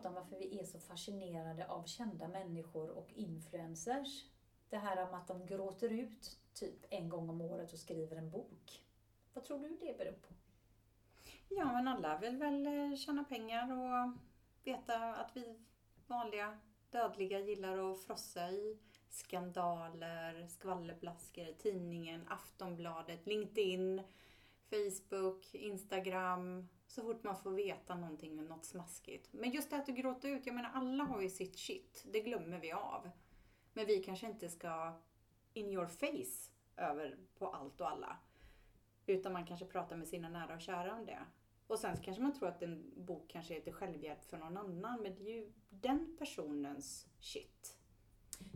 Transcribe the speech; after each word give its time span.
prata 0.00 0.08
om 0.08 0.14
varför 0.14 0.36
vi 0.36 0.58
är 0.58 0.64
så 0.64 0.78
fascinerade 0.78 1.66
av 1.68 1.84
kända 1.84 2.28
människor 2.28 2.90
och 2.90 3.12
influencers. 3.14 4.24
Det 4.68 4.76
här 4.76 5.08
om 5.08 5.14
att 5.14 5.28
de 5.28 5.46
gråter 5.46 5.88
ut 5.88 6.38
typ 6.54 6.86
en 6.90 7.08
gång 7.08 7.30
om 7.30 7.40
året 7.40 7.72
och 7.72 7.78
skriver 7.78 8.16
en 8.16 8.30
bok. 8.30 8.84
Vad 9.34 9.44
tror 9.44 9.58
du 9.58 9.76
det 9.76 9.98
beror 9.98 10.12
på? 10.12 10.34
Ja, 11.48 11.64
men 11.64 11.88
alla 11.88 12.18
vill 12.18 12.36
väl 12.36 12.66
eh, 12.66 12.96
tjäna 12.96 13.24
pengar 13.24 13.72
och 13.72 14.12
veta 14.64 15.14
att 15.14 15.36
vi 15.36 15.60
vanliga 16.06 16.58
dödliga 16.90 17.38
gillar 17.38 17.92
att 17.92 18.00
frossa 18.00 18.50
i 18.50 18.78
skandaler, 19.08 20.46
skvallerblaskor, 20.48 21.52
tidningen, 21.58 22.28
Aftonbladet, 22.28 23.26
LinkedIn, 23.26 24.02
Facebook, 24.70 25.54
Instagram. 25.54 26.68
Så 26.90 27.02
fort 27.02 27.24
man 27.24 27.36
får 27.36 27.50
veta 27.50 27.94
någonting, 27.94 28.44
något 28.44 28.64
smaskigt. 28.64 29.32
Men 29.32 29.50
just 29.50 29.70
det 29.70 29.76
att 29.76 29.86
du 29.86 29.92
gråter 29.92 30.28
ut, 30.28 30.46
jag 30.46 30.54
menar 30.54 30.70
alla 30.74 31.04
har 31.04 31.20
ju 31.20 31.28
sitt 31.28 31.58
shit. 31.58 32.04
Det 32.12 32.20
glömmer 32.20 32.58
vi 32.58 32.72
av. 32.72 33.10
Men 33.72 33.86
vi 33.86 34.02
kanske 34.02 34.26
inte 34.26 34.48
ska 34.48 34.92
in 35.52 35.70
your 35.70 35.86
face 35.86 36.50
över 36.76 37.18
på 37.38 37.48
allt 37.48 37.80
och 37.80 37.90
alla. 37.90 38.16
Utan 39.06 39.32
man 39.32 39.46
kanske 39.46 39.66
pratar 39.66 39.96
med 39.96 40.08
sina 40.08 40.28
nära 40.28 40.54
och 40.54 40.60
kära 40.60 40.94
om 40.94 41.06
det. 41.06 41.18
Och 41.66 41.78
sen 41.78 41.96
så 41.96 42.02
kanske 42.02 42.22
man 42.22 42.32
tror 42.32 42.48
att 42.48 42.62
en 42.62 43.04
bok 43.04 43.28
kanske 43.28 43.56
är 43.56 43.60
till 43.60 43.72
självhjälp 43.72 44.24
för 44.24 44.38
någon 44.38 44.56
annan, 44.56 45.02
men 45.02 45.14
det 45.14 45.22
är 45.22 45.34
ju 45.34 45.52
den 45.68 46.16
personens 46.18 47.06
shit. 47.20 47.78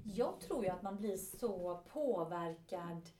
Jag 0.04 0.40
tror 0.40 0.64
ju 0.64 0.70
att 0.70 0.82
man 0.82 0.96
blir 0.96 1.16
så 1.16 1.82
påverkad 1.92 3.10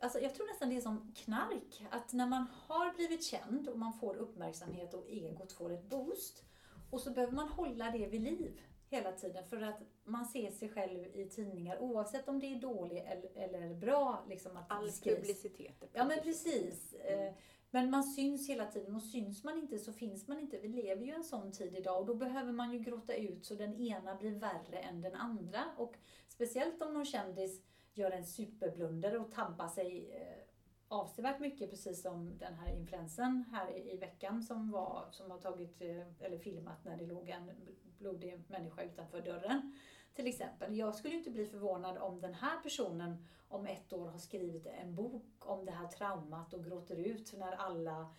Alltså 0.00 0.20
jag 0.20 0.34
tror 0.34 0.46
nästan 0.46 0.68
det 0.68 0.76
är 0.76 0.80
som 0.80 1.12
knark. 1.16 1.82
Att 1.90 2.12
när 2.12 2.26
man 2.26 2.46
har 2.66 2.94
blivit 2.94 3.24
känd 3.24 3.68
och 3.68 3.78
man 3.78 3.92
får 3.92 4.16
uppmärksamhet 4.16 4.94
och 4.94 5.08
egot 5.08 5.52
får 5.52 5.72
ett 5.72 5.88
boost. 5.88 6.44
Och 6.90 7.00
så 7.00 7.10
behöver 7.10 7.32
man 7.32 7.48
hålla 7.48 7.90
det 7.90 8.06
vid 8.06 8.20
liv 8.20 8.60
hela 8.88 9.12
tiden. 9.12 9.44
För 9.44 9.62
att 9.62 9.80
man 10.04 10.26
ser 10.26 10.50
sig 10.50 10.68
själv 10.68 11.06
i 11.16 11.28
tidningar 11.28 11.78
oavsett 11.78 12.28
om 12.28 12.40
det 12.40 12.46
är 12.46 12.60
dåligt 12.60 13.04
eller, 13.06 13.30
eller 13.34 13.74
bra. 13.74 14.24
Liksom 14.28 14.56
att 14.56 14.72
All 14.72 14.90
publicitet 14.90 15.82
är 15.82 15.88
Ja 15.92 16.04
men 16.04 16.20
precis. 16.20 16.94
Mm. 16.94 17.34
Men 17.70 17.90
man 17.90 18.04
syns 18.04 18.48
hela 18.48 18.66
tiden 18.66 18.94
och 18.94 19.02
syns 19.02 19.44
man 19.44 19.58
inte 19.58 19.78
så 19.78 19.92
finns 19.92 20.28
man 20.28 20.40
inte. 20.40 20.58
Vi 20.58 20.68
lever 20.68 21.04
ju 21.04 21.12
en 21.12 21.24
sån 21.24 21.52
tid 21.52 21.76
idag 21.76 22.00
och 22.00 22.06
då 22.06 22.14
behöver 22.14 22.52
man 22.52 22.72
ju 22.72 22.78
gråta 22.78 23.14
ut 23.14 23.46
så 23.46 23.54
den 23.54 23.74
ena 23.74 24.14
blir 24.14 24.34
värre 24.34 24.78
än 24.78 25.00
den 25.00 25.14
andra. 25.14 25.64
Och 25.76 25.96
speciellt 26.28 26.82
om 26.82 26.94
någon 26.94 27.04
kändis 27.04 27.62
gör 27.96 28.10
en 28.10 28.24
superblunder 28.24 29.20
och 29.20 29.32
tabbar 29.32 29.68
sig 29.68 30.14
eh, 30.14 30.46
avsevärt 30.88 31.40
mycket, 31.40 31.70
precis 31.70 32.02
som 32.02 32.38
den 32.38 32.54
här 32.54 32.72
influensen 32.72 33.44
här 33.52 33.76
i, 33.76 33.96
veckan 33.96 34.42
som, 34.42 34.70
var, 34.70 35.08
som 35.10 35.30
har 35.30 35.38
tagit, 35.38 35.82
eh, 35.82 36.24
eller 36.24 36.38
filmat 36.38 36.84
när 36.84 36.96
det 36.96 37.06
låg 37.06 37.28
en 37.28 37.50
blodig 37.98 38.42
människa 38.48 38.82
utanför 38.82 39.20
dörren. 39.20 39.78
Till 40.14 40.26
exempel. 40.26 40.76
Jag 40.76 40.94
skulle 40.94 41.14
inte 41.14 41.30
bli 41.30 41.46
förvånad 41.46 41.98
om 41.98 42.20
den 42.20 42.34
här 42.34 42.60
personen 42.62 43.26
om 43.48 43.66
ett 43.66 43.92
år 43.92 44.08
har 44.08 44.18
skrivit 44.18 44.66
en 44.66 44.94
bok 44.94 45.32
om 45.38 45.64
det 45.64 45.72
här 45.72 45.88
traumat 45.88 46.54
och 46.54 46.64
gråter 46.64 46.96
ut 46.96 47.32
när 47.36 47.52
alla, 47.52 48.14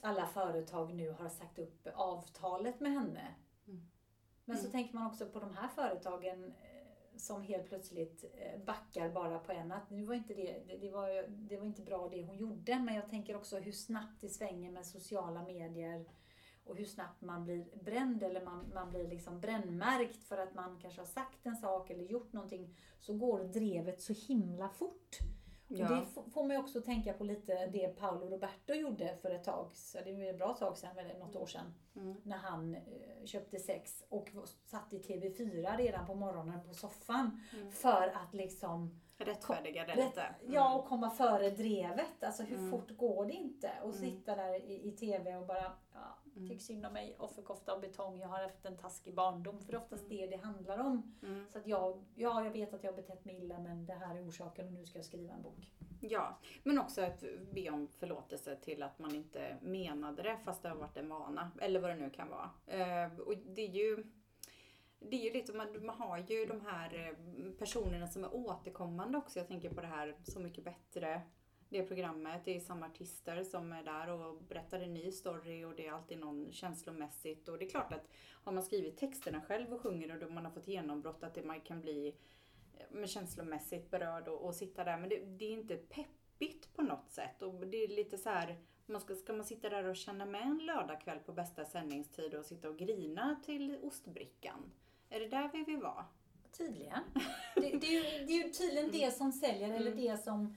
alla 0.00 0.26
företag 0.26 0.94
nu 0.94 1.10
har 1.10 1.28
sagt 1.28 1.58
upp 1.58 1.88
avtalet 1.94 2.80
med 2.80 2.92
henne. 2.92 3.34
Mm. 3.66 3.80
Men 4.44 4.56
så 4.56 4.62
mm. 4.62 4.72
tänker 4.72 4.94
man 4.94 5.06
också 5.06 5.26
på 5.26 5.40
de 5.40 5.56
här 5.56 5.68
företagen 5.68 6.54
som 7.20 7.42
helt 7.42 7.68
plötsligt 7.68 8.24
eh, 8.34 8.64
backar 8.64 9.10
bara 9.10 9.38
på 9.38 9.52
en 9.52 9.72
att 9.72 9.90
nu 9.90 10.04
var 10.04 10.14
inte 10.14 10.34
det, 10.34 10.78
det, 10.80 10.90
var, 10.90 11.28
det 11.28 11.56
var 11.56 11.66
inte 11.66 11.82
bra 11.82 12.08
det 12.08 12.24
hon 12.24 12.36
gjorde. 12.36 12.78
Men 12.78 12.94
jag 12.94 13.10
tänker 13.10 13.36
också 13.36 13.58
hur 13.58 13.72
snabbt 13.72 14.20
det 14.20 14.28
svänger 14.28 14.70
med 14.70 14.86
sociala 14.86 15.42
medier 15.42 16.04
och 16.64 16.76
hur 16.76 16.84
snabbt 16.84 17.22
man 17.22 17.44
blir 17.44 17.66
bränd 17.84 18.22
eller 18.22 18.44
man, 18.44 18.70
man 18.74 18.90
blir 18.90 19.08
liksom 19.08 19.40
brännmärkt 19.40 20.24
för 20.24 20.38
att 20.38 20.54
man 20.54 20.78
kanske 20.78 21.00
har 21.00 21.06
sagt 21.06 21.46
en 21.46 21.56
sak 21.56 21.90
eller 21.90 22.04
gjort 22.04 22.32
någonting. 22.32 22.76
Så 23.00 23.14
går 23.14 23.44
drevet 23.44 24.02
så 24.02 24.12
himla 24.12 24.68
fort. 24.68 25.18
Ja. 25.68 25.84
Och 25.84 25.96
det 25.96 26.30
får 26.30 26.42
man 26.42 26.50
ju 26.50 26.58
också 26.58 26.80
tänka 26.80 27.12
på 27.12 27.24
lite 27.24 27.66
det 27.66 27.88
Paolo 27.88 28.28
Roberto 28.28 28.72
gjorde 28.72 29.16
för 29.22 29.30
ett 29.30 29.44
tag, 29.44 29.70
så 29.72 29.98
det 30.04 30.10
är 30.10 30.30
ett 30.30 30.38
bra 30.38 30.54
tag 30.54 30.76
sedan, 30.76 30.98
eller 30.98 31.18
något 31.18 31.36
år 31.36 31.46
sedan, 31.46 31.74
mm. 31.96 32.16
när 32.22 32.36
han 32.36 32.74
eh, 32.74 33.24
köpte 33.24 33.58
sex 33.58 34.04
och 34.08 34.28
satt 34.64 34.92
i 34.92 34.98
TV4 34.98 35.76
redan 35.76 36.06
på 36.06 36.14
morgonen 36.14 36.60
på 36.68 36.74
soffan 36.74 37.40
mm. 37.52 37.72
för 37.72 38.12
att 38.14 38.34
liksom 38.34 39.00
Rättfärdiga 39.20 39.86
det 39.86 39.94
lite. 39.94 40.20
Mm. 40.20 40.54
Ja, 40.54 40.74
och 40.74 40.86
komma 40.86 41.10
före 41.10 41.50
drevet. 41.50 42.22
Alltså 42.22 42.42
hur 42.42 42.58
mm. 42.58 42.70
fort 42.70 42.96
går 42.96 43.26
det 43.26 43.32
inte? 43.32 43.70
Och 43.82 43.94
mm. 43.94 44.00
sitta 44.00 44.36
där 44.36 44.54
i, 44.54 44.88
i 44.88 44.92
TV 44.92 45.36
och 45.36 45.46
bara, 45.46 45.72
ja, 45.94 46.18
mm. 46.38 46.50
tyck 46.50 46.62
synd 46.62 46.86
om 46.86 46.92
mig, 46.92 47.16
offerkofta 47.18 47.74
och 47.74 47.80
betong, 47.80 48.18
jag 48.18 48.28
har 48.28 48.42
haft 48.42 48.64
en 48.64 48.76
taskig 48.76 49.14
barndom. 49.14 49.60
För 49.60 49.72
det 49.72 49.78
är 49.78 49.82
oftast 49.82 50.04
mm. 50.04 50.16
det 50.16 50.26
det 50.26 50.36
handlar 50.36 50.78
om. 50.78 51.18
Mm. 51.22 51.46
Så 51.52 51.58
att 51.58 51.66
jag, 51.66 52.04
ja, 52.14 52.44
jag 52.44 52.50
vet 52.50 52.74
att 52.74 52.84
jag 52.84 52.92
har 52.92 52.96
betett 52.96 53.24
mig 53.24 53.36
illa 53.36 53.58
men 53.58 53.86
det 53.86 53.92
här 53.92 54.16
är 54.16 54.28
orsaken 54.28 54.66
och 54.66 54.72
nu 54.72 54.86
ska 54.86 54.98
jag 54.98 55.06
skriva 55.06 55.34
en 55.34 55.42
bok. 55.42 55.72
Ja, 56.00 56.38
men 56.62 56.78
också 56.78 57.02
att 57.02 57.24
be 57.52 57.70
om 57.70 57.88
förlåtelse 57.88 58.56
till 58.56 58.82
att 58.82 58.98
man 58.98 59.14
inte 59.14 59.56
menade 59.62 60.22
det 60.22 60.38
fast 60.44 60.62
det 60.62 60.68
har 60.68 60.76
varit 60.76 60.96
en 60.96 61.08
vana. 61.08 61.50
Eller 61.60 61.80
vad 61.80 61.90
det 61.90 61.96
nu 61.96 62.10
kan 62.10 62.28
vara. 62.28 62.50
Eh, 62.66 63.18
och 63.20 63.34
det 63.36 63.62
är 63.62 63.70
ju 63.70 64.04
det 65.00 65.16
är 65.16 65.24
ju 65.24 65.32
lite, 65.32 65.52
man, 65.52 65.86
man 65.86 65.96
har 65.96 66.18
ju 66.18 66.46
de 66.46 66.60
här 66.60 66.94
eh, 67.08 67.52
personerna 67.58 68.06
som 68.06 68.24
är 68.24 68.34
återkommande 68.34 69.18
också. 69.18 69.38
Jag 69.38 69.48
tänker 69.48 69.70
på 69.70 69.80
det 69.80 69.86
här 69.86 70.16
Så 70.22 70.40
mycket 70.40 70.64
bättre. 70.64 71.22
Det 71.70 71.82
programmet, 71.82 72.44
det 72.44 72.56
är 72.56 72.60
samma 72.60 72.86
artister 72.86 73.44
som 73.44 73.72
är 73.72 73.82
där 73.82 74.08
och 74.08 74.42
berättar 74.42 74.80
en 74.80 74.94
ny 74.94 75.12
story 75.12 75.64
och 75.64 75.74
det 75.74 75.86
är 75.86 75.92
alltid 75.92 76.18
någon 76.18 76.52
känslomässigt. 76.52 77.48
Och 77.48 77.58
det 77.58 77.64
är 77.64 77.70
klart 77.70 77.92
att 77.92 78.08
har 78.44 78.52
man 78.52 78.62
skrivit 78.62 78.96
texterna 78.96 79.40
själv 79.40 79.74
och 79.74 79.80
sjunger 79.80 80.12
och 80.12 80.20
då 80.20 80.28
man 80.28 80.44
har 80.44 80.52
fått 80.52 80.68
genombrott 80.68 81.24
att 81.24 81.34
det, 81.34 81.42
man 81.42 81.60
kan 81.60 81.80
bli 81.80 82.14
eh, 82.78 82.84
med 82.90 83.10
känslomässigt 83.10 83.90
berörd 83.90 84.28
och, 84.28 84.44
och 84.44 84.54
sitta 84.54 84.84
där. 84.84 84.98
Men 84.98 85.08
det, 85.08 85.24
det, 85.24 85.44
är 85.44 85.52
inte 85.52 85.76
peppigt 85.76 86.74
på 86.74 86.82
något 86.82 87.10
sätt. 87.10 87.42
Och 87.42 87.66
det 87.66 87.84
är 87.84 87.88
lite 87.88 88.18
så 88.18 88.30
här, 88.30 88.56
man 88.86 89.00
ska, 89.00 89.14
ska 89.14 89.32
man 89.32 89.46
sitta 89.46 89.68
där 89.68 89.84
och 89.84 89.96
känna 89.96 90.26
med 90.26 90.42
en 90.42 90.58
lördagkväll 90.58 91.18
på 91.18 91.32
bästa 91.32 91.64
sändningstid 91.64 92.34
och 92.34 92.44
sitta 92.44 92.68
och 92.68 92.78
grina 92.78 93.40
till 93.44 93.78
ostbrickan? 93.82 94.72
Är 95.10 95.20
det 95.20 95.28
där 95.28 95.50
vi 95.52 95.64
vill 95.64 95.82
vara? 95.82 96.04
Tydligen. 96.58 97.00
Det, 97.54 97.60
det, 97.60 97.86
är, 97.86 98.18
ju, 98.18 98.26
det 98.26 98.32
är 98.32 98.44
ju 98.44 98.50
tydligen 98.50 98.90
det 98.90 99.14
som 99.14 99.32
säljer, 99.32 99.74
eller 99.74 99.92
mm. 99.92 100.04
det 100.04 100.16
som 100.16 100.56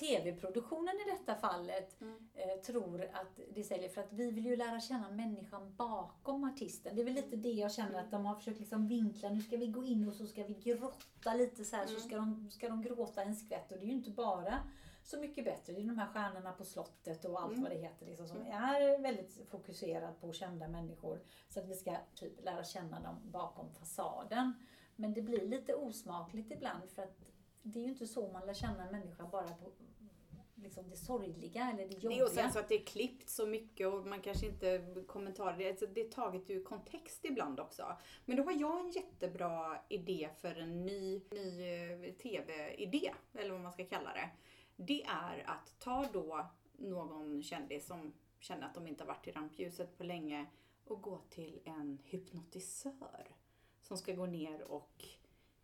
TV-produktionen 0.00 0.94
i 1.06 1.10
detta 1.10 1.34
fallet 1.34 2.00
mm. 2.00 2.18
eh, 2.34 2.62
tror 2.66 3.10
att 3.12 3.40
det 3.54 3.64
säljer. 3.64 3.88
För 3.88 4.00
att 4.00 4.12
vi 4.12 4.30
vill 4.30 4.46
ju 4.46 4.56
lära 4.56 4.80
känna 4.80 5.10
människan 5.10 5.74
bakom 5.76 6.44
artisten. 6.44 6.96
Det 6.96 7.02
är 7.02 7.04
väl 7.04 7.14
lite 7.14 7.36
det 7.36 7.52
jag 7.52 7.72
känner 7.72 8.00
att 8.00 8.10
de 8.10 8.26
har 8.26 8.34
försökt 8.34 8.60
liksom 8.60 8.88
vinkla. 8.88 9.28
Nu 9.28 9.42
ska 9.42 9.56
vi 9.56 9.66
gå 9.66 9.84
in 9.84 10.08
och 10.08 10.14
så 10.14 10.26
ska 10.26 10.44
vi 10.44 10.54
grotta 10.54 11.34
lite 11.34 11.64
så 11.64 11.76
här, 11.76 11.86
mm. 11.86 11.94
så 11.94 12.00
ska 12.00 12.16
de, 12.16 12.50
ska 12.50 12.68
de 12.68 12.82
gråta 12.82 13.22
en 13.22 13.36
skvätt. 13.36 13.72
Och 13.72 13.78
det 13.78 13.84
är 13.84 13.88
ju 13.88 13.92
inte 13.92 14.10
bara 14.10 14.58
Så 15.04 15.18
mycket 15.20 15.44
bättre. 15.44 15.72
Det 15.72 15.80
är 15.80 15.84
de 15.84 15.98
här 15.98 16.06
stjärnorna 16.06 16.52
på 16.52 16.64
slottet 16.64 17.24
och 17.24 17.40
allt 17.40 17.52
mm. 17.52 17.62
vad 17.62 17.72
det 17.72 17.78
heter. 17.78 18.06
Liksom, 18.06 18.28
som 18.28 18.36
mm. 18.36 18.52
är 18.52 18.98
väldigt 18.98 19.48
fokuserad 19.48 20.20
på 20.20 20.32
kända 20.32 20.68
människor. 20.68 21.20
Så 21.48 21.60
att 21.60 21.68
vi 21.68 21.74
ska 21.74 21.96
typ 22.14 22.44
lära 22.44 22.64
känna 22.64 23.00
dem 23.00 23.16
bakom 23.24 23.70
fasaden. 23.70 24.52
Men 24.96 25.14
det 25.14 25.22
blir 25.22 25.46
lite 25.46 25.74
osmakligt 25.74 26.52
ibland 26.52 26.90
för 26.90 27.02
att 27.02 27.32
det 27.62 27.78
är 27.78 27.82
ju 27.82 27.88
inte 27.88 28.06
så 28.06 28.32
man 28.32 28.46
lär 28.46 28.54
känna 28.54 28.84
en 28.84 28.92
människa 28.92 29.26
bara 29.26 29.48
på 29.54 29.72
liksom 30.62 30.90
det 30.90 30.96
sorgliga 30.96 31.70
eller 31.70 31.88
det 31.88 31.94
jobbiga. 31.94 32.10
Nej, 32.10 32.22
och 32.22 32.28
sen 32.28 32.52
så 32.52 32.58
att 32.58 32.68
det 32.68 32.74
är 32.74 32.84
klippt 32.84 33.28
så 33.28 33.46
mycket 33.46 33.86
och 33.86 34.06
man 34.06 34.20
kanske 34.20 34.46
inte 34.46 34.94
kommentarer. 35.06 35.58
Det, 35.58 35.68
alltså 35.68 35.86
det 35.86 36.00
är 36.00 36.10
taget 36.10 36.50
ur 36.50 36.64
kontext 36.64 37.24
ibland 37.24 37.60
också. 37.60 37.96
Men 38.24 38.36
då 38.36 38.42
har 38.42 38.52
jag 38.52 38.80
en 38.80 38.90
jättebra 38.90 39.78
idé 39.88 40.28
för 40.40 40.54
en 40.54 40.86
ny, 40.86 41.22
ny 41.30 41.62
eh, 41.62 42.12
TV-idé, 42.12 43.14
eller 43.34 43.50
vad 43.50 43.60
man 43.60 43.72
ska 43.72 43.84
kalla 43.84 44.12
det. 44.12 44.30
Det 44.76 45.02
är 45.02 45.44
att 45.46 45.72
ta 45.78 46.06
då 46.12 46.46
någon 46.72 47.42
kändis 47.42 47.86
som 47.86 48.12
känner 48.40 48.66
att 48.66 48.74
de 48.74 48.86
inte 48.86 49.02
har 49.02 49.08
varit 49.08 49.26
i 49.26 49.32
rampljuset 49.32 49.98
på 49.98 50.04
länge 50.04 50.46
och 50.84 51.02
gå 51.02 51.18
till 51.30 51.60
en 51.64 51.98
hypnotisör 52.04 53.36
som 53.82 53.96
ska 53.96 54.12
gå 54.12 54.26
ner 54.26 54.62
och 54.62 55.04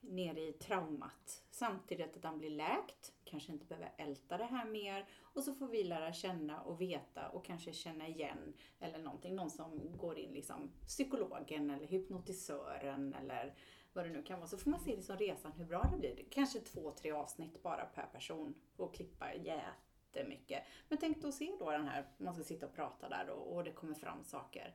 nere 0.08 0.40
i 0.40 0.52
traumat. 0.52 1.42
Samtidigt 1.50 2.16
att 2.16 2.24
han 2.24 2.38
blir 2.38 2.50
läkt, 2.50 3.12
kanske 3.24 3.52
inte 3.52 3.66
behöver 3.66 3.92
älta 3.96 4.38
det 4.38 4.44
här 4.44 4.64
mer. 4.64 5.08
Och 5.20 5.44
så 5.44 5.54
får 5.54 5.68
vi 5.68 5.84
lära 5.84 6.12
känna 6.12 6.60
och 6.60 6.80
veta 6.80 7.28
och 7.28 7.44
kanske 7.44 7.72
känna 7.72 8.08
igen 8.08 8.54
eller 8.80 8.98
någonting. 8.98 9.34
Någon 9.34 9.50
som 9.50 9.96
går 9.96 10.18
in, 10.18 10.32
liksom 10.32 10.72
psykologen 10.86 11.70
eller 11.70 11.86
hypnotisören 11.86 13.14
eller 13.14 13.54
vad 13.92 14.04
det 14.04 14.10
nu 14.10 14.22
kan 14.22 14.38
vara. 14.38 14.48
Så 14.48 14.58
får 14.58 14.70
man 14.70 14.80
se 14.80 14.96
liksom 14.96 15.16
resan, 15.16 15.52
hur 15.52 15.64
bra 15.64 15.88
det 15.92 15.98
blir. 15.98 16.24
Kanske 16.30 16.60
två, 16.60 16.90
tre 16.90 17.12
avsnitt 17.12 17.62
bara 17.62 17.84
per 17.84 18.06
person 18.06 18.54
och 18.76 18.94
klippa 18.94 19.34
jättemycket. 19.34 20.62
Men 20.88 20.98
tänk 20.98 21.22
då 21.22 21.32
se 21.32 21.52
då 21.58 21.70
den 21.70 21.86
här, 21.86 22.08
man 22.18 22.34
ska 22.34 22.44
sitta 22.44 22.66
och 22.66 22.74
prata 22.74 23.08
där 23.08 23.30
och, 23.30 23.56
och 23.56 23.64
det 23.64 23.72
kommer 23.72 23.94
fram 23.94 24.24
saker 24.24 24.74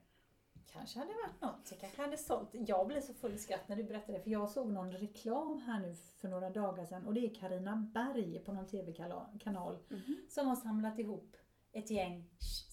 kanske 0.65 0.99
hade 0.99 1.13
varit 1.13 1.41
något. 1.41 1.67
Jag 1.71 1.79
kanske 1.79 2.01
hade 2.01 2.17
sålt. 2.17 2.49
Jag 2.51 2.87
blev 2.87 3.01
så 3.01 3.13
full 3.13 3.39
skratt 3.39 3.67
när 3.67 3.75
du 3.75 3.83
berättade 3.83 4.19
för 4.19 4.29
jag 4.29 4.49
såg 4.49 4.71
någon 4.71 4.91
reklam 4.91 5.61
här 5.61 5.79
nu 5.79 5.95
för 5.95 6.27
några 6.27 6.49
dagar 6.49 6.85
sedan 6.85 7.05
och 7.05 7.13
det 7.13 7.25
är 7.25 7.35
Karina 7.35 7.89
Berg 7.93 8.39
på 8.39 8.51
någon 8.51 8.67
TV-kanal 8.67 9.77
mm 9.89 10.03
-hmm. 10.03 10.29
som 10.29 10.47
har 10.47 10.55
samlat 10.55 10.99
ihop 10.99 11.37
ett 11.71 11.91
gäng 11.91 12.29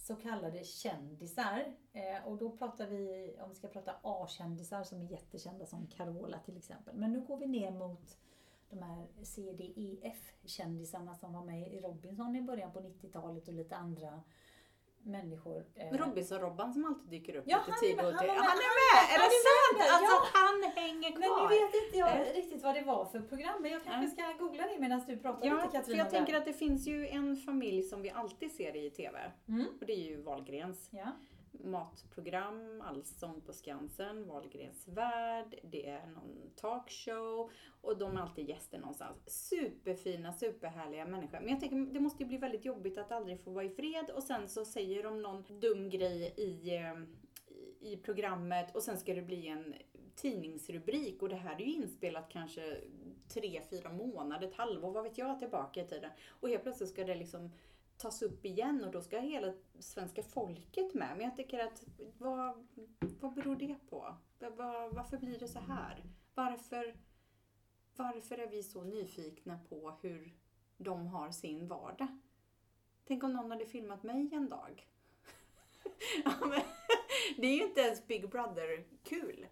så 0.06 0.16
kallade 0.16 0.64
kändisar. 0.64 1.64
Eh, 1.92 2.26
och 2.26 2.38
då 2.38 2.50
pratar 2.50 2.86
vi, 2.86 3.36
om 3.40 3.48
vi 3.48 3.54
ska 3.54 3.68
prata 3.68 3.94
A-kändisar 4.02 4.84
som 4.84 5.00
är 5.00 5.10
jättekända 5.10 5.66
som 5.66 5.86
Carola 5.86 6.38
till 6.38 6.56
exempel. 6.56 6.96
Men 6.96 7.12
nu 7.12 7.20
går 7.20 7.36
vi 7.36 7.46
ner 7.46 7.70
mot 7.70 8.16
de 8.70 8.82
här 8.82 9.06
CDEF-kändisarna 9.22 11.14
som 11.14 11.32
var 11.32 11.44
med 11.44 11.72
i 11.72 11.80
Robinson 11.80 12.36
i 12.36 12.42
början 12.42 12.72
på 12.72 12.80
90-talet 12.80 13.48
och 13.48 13.54
lite 13.54 13.76
andra 13.76 14.22
människor. 15.06 15.64
Eh. 15.74 15.98
Robinson-Robban 15.98 16.72
som 16.72 16.84
alltid 16.84 17.10
dyker 17.10 17.36
upp 17.36 17.44
ja, 17.46 17.58
lite 17.66 17.78
tid 17.78 17.92
och 17.92 18.18
till. 18.18 18.28
Han, 18.28 18.38
han, 18.38 18.46
han 18.52 18.58
är 18.68 18.74
med! 18.82 19.00
Är 19.14 19.18
det 19.24 19.32
sant? 19.48 19.76
Med. 19.78 19.88
Alltså 19.94 20.14
ja. 20.16 20.38
han 20.38 20.56
hänger 20.82 21.10
kvar. 21.10 21.20
Men 21.20 21.30
nu 21.42 21.44
vet 21.56 21.74
inte 21.84 21.98
jag 21.98 22.28
äh. 22.28 22.34
riktigt 22.40 22.62
vad 22.62 22.74
det 22.74 22.82
var 22.82 23.04
för 23.04 23.20
program. 23.20 23.62
Men 23.62 23.70
jag 23.70 23.84
kanske 23.84 24.06
ska 24.14 24.32
googla 24.44 24.62
det 24.66 24.78
medan 24.78 25.02
du 25.06 25.16
pratar 25.16 25.46
ja, 25.46 25.54
lite 25.54 25.66
Katarina. 25.66 25.84
För 25.84 25.96
jag 25.96 26.10
tänker 26.10 26.34
att 26.34 26.44
det 26.44 26.52
finns 26.52 26.86
ju 26.86 27.08
en 27.08 27.36
familj 27.36 27.82
som 27.82 28.02
vi 28.02 28.10
alltid 28.10 28.52
ser 28.52 28.76
i 28.76 28.90
TV. 28.90 29.18
Mm. 29.48 29.66
Och 29.80 29.86
det 29.86 29.92
är 29.92 30.04
ju 30.10 30.22
Wahlgrens. 30.22 30.88
Ja 30.92 31.12
matprogram, 31.64 32.82
Allsång 32.84 33.40
på 33.40 33.52
Skansen, 33.52 34.28
Wahlgrens 34.28 34.88
värld, 34.88 35.60
det 35.62 35.88
är 35.88 36.06
någon 36.06 36.50
talkshow 36.56 37.50
och 37.80 37.98
de 37.98 38.16
är 38.16 38.20
alltid 38.20 38.48
gäster 38.48 38.78
någonstans. 38.78 39.48
Superfina, 39.48 40.32
superhärliga 40.32 41.06
människor. 41.06 41.40
Men 41.40 41.48
jag 41.48 41.60
tänker, 41.60 41.92
det 41.94 42.00
måste 42.00 42.22
ju 42.22 42.28
bli 42.28 42.38
väldigt 42.38 42.64
jobbigt 42.64 42.98
att 42.98 43.12
aldrig 43.12 43.40
få 43.40 43.50
vara 43.50 43.64
i 43.64 43.70
fred 43.70 44.10
och 44.10 44.22
sen 44.22 44.48
så 44.48 44.64
säger 44.64 45.02
de 45.02 45.22
någon 45.22 45.60
dum 45.60 45.90
grej 45.90 46.34
i, 46.36 46.76
eh, 46.76 46.94
i 47.80 47.96
programmet 47.96 48.76
och 48.76 48.82
sen 48.82 48.98
ska 48.98 49.14
det 49.14 49.22
bli 49.22 49.48
en 49.48 49.74
tidningsrubrik 50.16 51.22
och 51.22 51.28
det 51.28 51.36
här 51.36 51.54
är 51.54 51.60
ju 51.60 51.72
inspelat 51.72 52.28
kanske 52.28 52.76
tre, 53.28 53.62
fyra 53.70 53.92
månader, 53.92 54.48
ett 54.48 54.54
halvår, 54.54 54.92
vad 54.92 55.04
vet 55.04 55.18
jag, 55.18 55.38
tillbaka 55.38 55.80
i 55.80 55.86
tiden. 55.86 56.10
Och 56.28 56.48
helt 56.48 56.62
plötsligt 56.62 56.90
ska 56.90 57.04
det 57.04 57.14
liksom 57.14 57.50
tas 57.98 58.22
upp 58.22 58.44
igen 58.44 58.84
och 58.84 58.92
då 58.92 59.02
ska 59.02 59.18
hela 59.18 59.52
svenska 59.78 60.22
folket 60.22 60.94
med. 60.94 61.16
Men 61.16 61.26
jag 61.26 61.36
tycker 61.36 61.58
att 61.58 61.84
vad, 62.18 62.66
vad 63.20 63.34
beror 63.34 63.56
det 63.56 63.76
på? 63.90 64.16
Var, 64.38 64.88
varför 64.88 65.18
blir 65.18 65.38
det 65.38 65.48
så 65.48 65.58
här? 65.58 66.04
Varför, 66.34 66.96
varför 67.96 68.38
är 68.38 68.46
vi 68.46 68.62
så 68.62 68.84
nyfikna 68.84 69.58
på 69.68 69.98
hur 70.02 70.36
de 70.76 71.06
har 71.06 71.30
sin 71.30 71.68
vardag? 71.68 72.08
Tänk 73.04 73.24
om 73.24 73.32
någon 73.32 73.50
hade 73.50 73.66
filmat 73.66 74.02
mig 74.02 74.28
en 74.32 74.48
dag. 74.48 74.88
det 77.36 77.46
är 77.46 77.54
ju 77.54 77.62
inte 77.62 77.80
ens 77.80 78.06
Big 78.06 78.30
Brother 78.30 78.84
kul. 79.02 79.46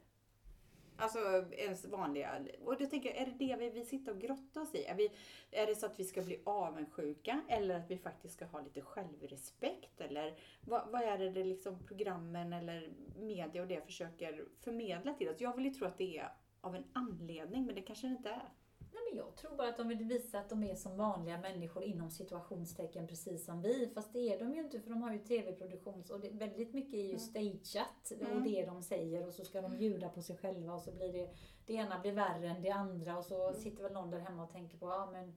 Alltså 0.96 1.18
ens 1.52 1.84
vanliga. 1.84 2.44
Och 2.64 2.78
då 2.78 2.86
tänker 2.86 3.08
jag, 3.08 3.18
är 3.18 3.26
det 3.26 3.46
det 3.46 3.56
vi 3.56 3.70
vill 3.70 3.88
sitta 3.88 4.10
och 4.10 4.20
grotta 4.20 4.60
oss 4.60 4.74
i? 4.74 4.84
Är, 4.84 4.94
vi, 4.94 5.10
är 5.50 5.66
det 5.66 5.74
så 5.74 5.86
att 5.86 6.00
vi 6.00 6.04
ska 6.04 6.22
bli 6.22 6.40
avundsjuka 6.44 7.40
eller 7.48 7.74
att 7.74 7.90
vi 7.90 7.98
faktiskt 7.98 8.34
ska 8.34 8.44
ha 8.44 8.60
lite 8.60 8.80
självrespekt? 8.80 10.00
Eller 10.00 10.38
vad, 10.60 10.88
vad 10.92 11.02
är 11.02 11.18
det, 11.18 11.30
det 11.30 11.44
liksom 11.44 11.86
programmen 11.86 12.52
eller 12.52 12.92
media 13.18 13.62
och 13.62 13.68
det 13.68 13.86
försöker 13.86 14.44
förmedla 14.60 15.14
till 15.14 15.28
oss? 15.28 15.40
Jag 15.40 15.56
vill 15.56 15.64
ju 15.64 15.74
tro 15.74 15.86
att 15.86 15.98
det 15.98 16.18
är 16.18 16.32
av 16.60 16.76
en 16.76 16.84
anledning, 16.92 17.66
men 17.66 17.74
det 17.74 17.82
kanske 17.82 18.06
det 18.06 18.12
inte 18.12 18.30
är. 18.30 18.48
Nej, 18.94 19.02
men 19.10 19.18
jag 19.18 19.36
tror 19.36 19.56
bara 19.56 19.68
att 19.68 19.76
de 19.76 19.88
vill 19.88 20.04
visa 20.04 20.38
att 20.38 20.48
de 20.48 20.64
är 20.64 20.74
som 20.74 20.96
vanliga 20.96 21.38
människor 21.38 21.82
inom 21.82 22.10
situationstecken 22.10 23.06
precis 23.06 23.44
som 23.44 23.62
vi. 23.62 23.90
Fast 23.94 24.12
det 24.12 24.18
är 24.18 24.38
de 24.38 24.54
ju 24.54 24.60
inte 24.60 24.80
för 24.80 24.90
de 24.90 25.02
har 25.02 25.12
ju 25.12 25.18
tv-produktions 25.18 26.10
och 26.10 26.20
det, 26.20 26.30
väldigt 26.30 26.74
mycket 26.74 26.94
är 26.94 27.02
ju 27.02 27.08
mm. 27.08 27.18
stageat 27.18 28.12
och 28.20 28.30
mm. 28.30 28.44
det 28.44 28.66
de 28.66 28.82
säger 28.82 29.26
och 29.26 29.34
så 29.34 29.44
ska 29.44 29.60
de 29.60 29.76
bjuda 29.78 30.08
på 30.08 30.22
sig 30.22 30.36
själva 30.36 30.74
och 30.74 30.82
så 30.82 30.92
blir 30.92 31.12
det, 31.12 31.34
det 31.66 31.74
ena 31.74 31.98
blir 31.98 32.12
värre 32.12 32.48
än 32.48 32.62
det 32.62 32.70
andra 32.70 33.18
och 33.18 33.24
så 33.24 33.48
mm. 33.48 33.60
sitter 33.60 33.82
väl 33.82 33.92
någon 33.92 34.10
där 34.10 34.18
hemma 34.18 34.44
och 34.44 34.52
tänker 34.52 34.78
på, 34.78 34.86
ja 34.86 35.10
men, 35.12 35.34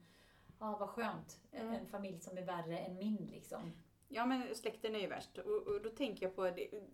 ja 0.58 0.76
vad 0.80 0.88
skönt, 0.88 1.40
mm. 1.52 1.74
en 1.74 1.86
familj 1.86 2.20
som 2.20 2.38
är 2.38 2.42
värre 2.42 2.78
än 2.78 2.98
min 2.98 3.30
liksom. 3.32 3.72
Ja 4.08 4.26
men 4.26 4.54
släkten 4.54 4.94
är 4.94 5.00
ju 5.00 5.06
värst 5.06 5.38
och, 5.38 5.66
och 5.66 5.82
då 5.82 5.90
tänker 5.90 6.26
jag 6.26 6.36
på 6.36 6.44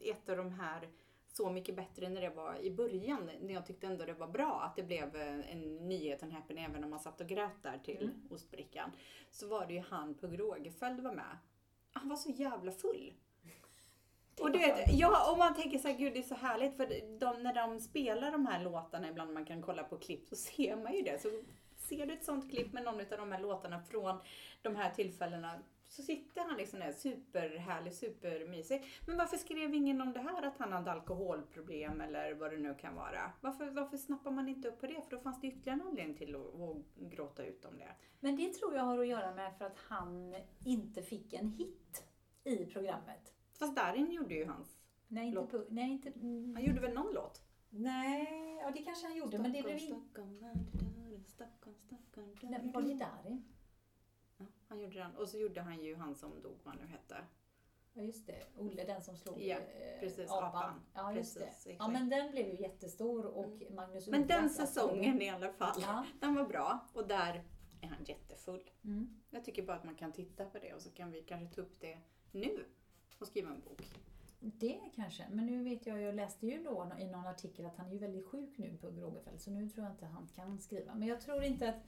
ett 0.01 0.29
av 0.29 0.37
de 0.37 0.51
här 0.51 0.89
så 1.37 1.51
mycket 1.51 1.77
bättre 1.77 2.09
när 2.09 2.21
det 2.21 2.31
var 2.31 2.59
i 2.61 2.71
början. 2.71 3.31
När 3.41 3.55
jag 3.55 3.67
tyckte 3.67 3.87
ändå 3.87 4.05
det 4.05 4.13
var 4.13 4.29
bra 4.29 4.61
att 4.63 4.77
det 4.77 4.83
blev 4.83 5.17
eh, 5.17 5.53
en 5.53 5.89
nyhet, 5.89 6.23
en 6.23 6.33
happen, 6.33 6.59
även 6.59 6.85
om 6.85 6.91
man 6.91 7.01
satt 7.01 7.21
och 7.21 7.27
grät 7.27 7.63
där 7.63 7.79
till 7.85 8.03
mm. 8.03 8.29
ostbrickan. 8.31 8.91
Så 9.31 9.49
var 9.49 9.67
det 9.67 9.75
ju 9.75 9.81
han 9.81 10.15
Pugh 10.15 10.37
Rogefeldt 10.37 11.03
var 11.03 11.15
med. 11.15 11.39
Han 11.93 12.09
var 12.09 12.17
så 12.17 12.31
jävla 12.31 12.73
full. 12.73 13.13
Och 14.41 14.53
du 14.53 14.59
vet, 14.59 14.93
ja, 14.93 15.33
och 15.33 15.39
man 15.39 15.55
tänker 15.55 15.79
så 15.79 15.89
här, 15.89 15.99
gud 15.99 16.13
det 16.13 16.19
är 16.19 16.23
så 16.23 16.35
härligt 16.35 16.77
för 16.77 17.19
de, 17.19 17.43
när 17.43 17.55
de 17.55 17.81
spelar 17.81 18.33
de 18.33 18.47
här 18.47 18.65
låtarna, 18.65 19.09
ibland 19.09 19.33
man 19.33 19.45
kan 19.45 19.63
kolla 19.63 19.85
på 19.85 19.99
klipp, 19.99 20.29
så 20.29 20.37
ser 20.37 20.77
man 20.77 20.95
ju 20.95 21.03
det. 21.03 21.23
Så 21.23 21.29
ser 21.77 22.07
du 22.07 22.13
ett 22.13 22.25
sånt 22.25 22.51
klipp 22.51 22.73
med 22.73 22.85
någon 22.85 23.01
av 23.01 23.19
de 23.19 23.33
här 23.33 23.41
låtarna 23.41 23.81
från 23.81 24.19
de 24.63 24.77
här 24.77 24.91
tillfällena 24.91 25.59
så 25.97 26.03
sitter 26.03 26.41
han 26.41 26.57
liksom 26.57 26.79
där 26.81 26.93
superhärlig, 26.93 27.95
supermysig. 27.95 28.85
Men 29.07 29.17
varför 29.17 29.37
skrev 29.37 29.75
ingen 29.75 30.01
om 30.01 30.13
det 30.13 30.21
här 30.21 30.43
att 30.43 30.59
han 30.59 30.73
hade 30.73 30.93
alkoholproblem 30.93 32.01
eller 32.01 32.35
vad 32.35 32.51
det 32.51 32.57
nu 32.57 32.75
kan 32.75 32.95
vara? 32.95 33.33
Varför, 33.41 33.71
varför 33.71 33.97
snappar 33.97 34.31
man 34.31 34.49
inte 34.49 34.69
upp 34.69 34.81
på 34.81 34.87
det? 34.87 35.03
För 35.03 35.11
då 35.11 35.19
fanns 35.19 35.41
det 35.41 35.47
ytterligare 35.47 35.81
en 35.81 35.87
anledning 35.87 36.17
till 36.17 36.35
att, 36.35 36.61
att 36.61 37.11
gråta 37.11 37.45
ut 37.45 37.65
om 37.65 37.79
det. 37.79 37.95
Men 38.21 38.37
det 38.37 38.53
tror 38.53 38.75
jag 38.75 38.83
har 38.83 38.99
att 38.99 39.07
göra 39.07 39.35
med 39.35 39.59
för 39.59 39.65
att 39.65 39.79
han 39.79 40.35
inte 40.65 41.03
fick 41.03 41.33
en 41.33 41.49
hit 41.49 42.05
i 42.45 42.67
programmet. 42.67 43.33
Fast 43.59 43.77
Darin 43.77 44.11
gjorde 44.11 44.35
ju 44.35 44.45
hans 44.45 44.79
Nej, 45.09 45.27
inte, 45.27 45.57
låt. 45.57 45.71
nej, 45.71 45.91
inte 45.91 46.13
Han 46.55 46.65
gjorde 46.65 46.81
väl 46.81 46.95
någon 46.95 47.15
låt? 47.15 47.43
Nej, 47.71 48.59
ja 48.63 48.71
det 48.71 48.83
kanske 48.83 49.07
han 49.07 49.17
gjorde 49.17 49.31
Stockholm, 49.31 49.43
men 49.43 49.53
det 49.53 49.63
blev 49.63 49.79
inte... 49.79 49.87
Stockholm, 49.87 50.39
Stockholm, 51.27 51.77
Stockholm, 51.77 52.37
Nej, 52.43 52.71
var 52.75 52.83
det 52.83 52.95
Darin? 52.95 53.45
Han 54.75 54.83
gjorde 54.83 54.99
den. 54.99 55.17
Och 55.17 55.29
så 55.29 55.39
gjorde 55.39 55.61
han 55.61 55.85
ju 55.85 55.97
han 55.97 56.15
som 56.15 56.43
dog, 56.43 56.59
vad 56.63 56.77
nu 56.77 56.87
hette. 56.87 57.17
Ja 57.93 58.03
just 58.03 58.27
det, 58.27 58.47
Olle 58.57 58.85
den 58.85 59.03
som 59.03 59.17
slog 59.17 59.41
ja, 59.41 59.57
eh, 59.57 60.01
precis, 60.01 60.31
apan. 60.31 60.45
apan. 60.45 60.81
Ja 60.95 61.13
just 61.13 61.39
precis, 61.39 61.65
det. 61.65 61.73
Ja 61.73 61.89
men 61.89 62.09
den 62.09 62.31
blev 62.31 62.47
ju 62.47 62.63
jättestor 62.63 63.27
och 63.27 63.45
mm. 63.45 63.75
Magnus 63.75 64.09
Men 64.09 64.27
den 64.27 64.51
säsongen 64.51 65.23
i 65.23 65.31
alla 65.31 65.53
fall, 65.53 65.83
ja. 65.83 66.07
den 66.21 66.35
var 66.35 66.45
bra. 66.45 66.89
Och 66.93 67.09
där 67.09 67.45
är 67.81 67.87
han 67.87 68.05
jättefull. 68.05 68.71
Mm. 68.85 69.21
Jag 69.31 69.45
tycker 69.45 69.63
bara 69.63 69.77
att 69.77 69.85
man 69.85 69.95
kan 69.95 70.13
titta 70.13 70.45
på 70.45 70.59
det 70.59 70.75
och 70.75 70.83
så 70.83 70.91
kan 70.91 71.11
vi 71.11 71.23
kanske 71.23 71.55
ta 71.55 71.61
upp 71.61 71.81
det 71.81 71.99
nu 72.33 72.65
och 73.19 73.27
skriva 73.27 73.51
en 73.51 73.61
bok. 73.61 73.83
Det 74.41 74.81
kanske, 74.95 75.27
men 75.31 75.47
nu 75.47 75.65
vet 75.65 75.87
jag, 75.87 76.01
jag 76.01 76.15
läste 76.15 76.47
ju 76.47 76.63
då 76.63 76.93
i 76.99 77.05
någon 77.05 77.27
artikel 77.27 77.67
att 77.67 77.77
han 77.77 77.87
är 77.87 77.93
ju 77.93 77.99
väldigt 77.99 78.27
sjuk 78.27 78.59
nu 78.59 78.77
på 78.81 78.87
Rogefeldt 78.87 79.43
så 79.43 79.51
nu 79.51 79.69
tror 79.69 79.85
jag 79.85 79.93
inte 79.93 80.07
han 80.07 80.29
kan 80.35 80.59
skriva. 80.59 80.95
Men 80.95 81.09
jag 81.09 81.21
tror 81.21 81.43
inte 81.43 81.69
att 81.69 81.85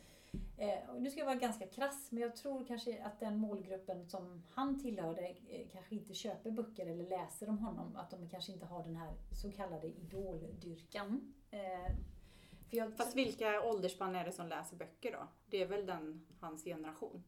Eh, 0.56 0.94
nu 0.98 1.10
ska 1.10 1.20
jag 1.20 1.26
vara 1.26 1.36
ganska 1.36 1.66
krass, 1.66 2.12
men 2.12 2.22
jag 2.22 2.36
tror 2.36 2.64
kanske 2.64 3.04
att 3.04 3.20
den 3.20 3.38
målgruppen 3.38 4.08
som 4.08 4.42
han 4.50 4.80
tillhörde 4.80 5.26
eh, 5.48 5.68
kanske 5.72 5.94
inte 5.94 6.14
köper 6.14 6.50
böcker 6.50 6.86
eller 6.86 7.04
läser 7.04 7.48
om 7.48 7.58
honom. 7.58 7.96
Att 7.96 8.10
de 8.10 8.28
kanske 8.28 8.52
inte 8.52 8.66
har 8.66 8.82
den 8.82 8.96
här 8.96 9.14
så 9.42 9.52
kallade 9.52 9.86
idoldyrkan. 9.86 11.34
Eh, 11.50 11.96
för 12.70 12.76
jag, 12.76 12.96
fast 12.96 13.16
vilka 13.16 13.62
åldersspann 13.62 14.16
är 14.16 14.24
det 14.24 14.32
som 14.32 14.48
läser 14.48 14.76
böcker 14.76 15.12
då? 15.12 15.28
Det 15.46 15.62
är 15.62 15.66
väl 15.66 15.86
den, 15.86 16.26
hans 16.40 16.64
generation? 16.64 17.22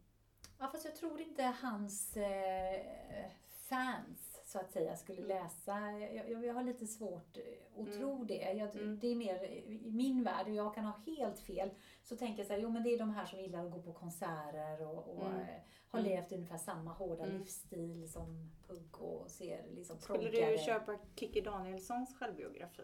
Ja, 0.59 0.69
fast 0.73 0.85
jag 0.85 0.97
tror 0.97 1.21
inte 1.21 1.43
hans 1.43 2.17
eh, 2.17 3.31
fans 3.69 4.28
så 4.49 4.59
att 4.59 4.73
säga 4.73 4.97
skulle 4.97 5.23
läsa. 5.23 5.91
Jag, 5.91 6.31
jag, 6.31 6.45
jag 6.45 6.55
har 6.55 6.63
lite 6.63 6.87
svårt 6.87 7.37
att 7.73 7.87
mm. 7.87 7.99
tro 7.99 8.25
det. 8.25 8.53
Jag, 8.53 8.77
mm. 8.77 8.99
Det 8.99 9.07
är 9.07 9.15
mer 9.15 9.45
i 9.45 9.91
min 9.91 10.25
värld 10.25 10.47
och 10.47 10.55
jag 10.55 10.75
kan 10.75 10.85
ha 10.85 11.01
helt 11.07 11.41
fel. 11.41 11.71
Så 12.03 12.17
tänker 12.17 12.39
jag 12.39 12.47
så 12.47 12.53
här, 12.53 12.61
jo 12.61 12.69
men 12.69 12.83
det 12.83 12.95
är 12.95 12.99
de 12.99 13.11
här 13.11 13.27
som 13.27 13.41
gillar 13.41 13.65
att 13.65 13.73
gå 13.73 13.83
på 13.83 13.93
konserter 13.93 14.87
och, 14.87 15.17
och 15.17 15.27
mm. 15.27 15.41
Eh, 15.41 15.63
har 15.89 15.99
mm. 15.99 16.11
levt 16.11 16.33
ungefär 16.33 16.59
samma 16.59 16.93
hårda 16.93 17.25
mm. 17.25 17.39
livsstil 17.39 18.13
som 18.13 18.51
Pugg 18.67 19.01
och 19.01 19.31
ser 19.31 19.67
liksom 19.71 19.99
Skulle 19.99 20.31
du 20.31 20.59
köpa 20.59 20.99
Kikki 21.17 21.41
Danielssons 21.41 22.19
självbiografi? 22.19 22.83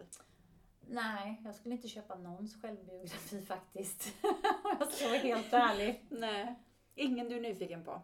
Nej, 0.80 1.42
jag 1.44 1.54
skulle 1.54 1.74
inte 1.74 1.88
köpa 1.88 2.14
någons 2.14 2.62
självbiografi 2.62 3.42
faktiskt. 3.42 4.14
Om 4.64 4.76
jag 4.78 4.92
ska 4.92 5.08
vara 5.08 5.18
helt 5.18 5.52
ärlig. 5.52 6.06
Nej. 6.10 6.54
Ingen 6.94 7.28
du 7.28 7.36
är 7.36 7.40
nyfiken 7.40 7.84
på? 7.84 8.02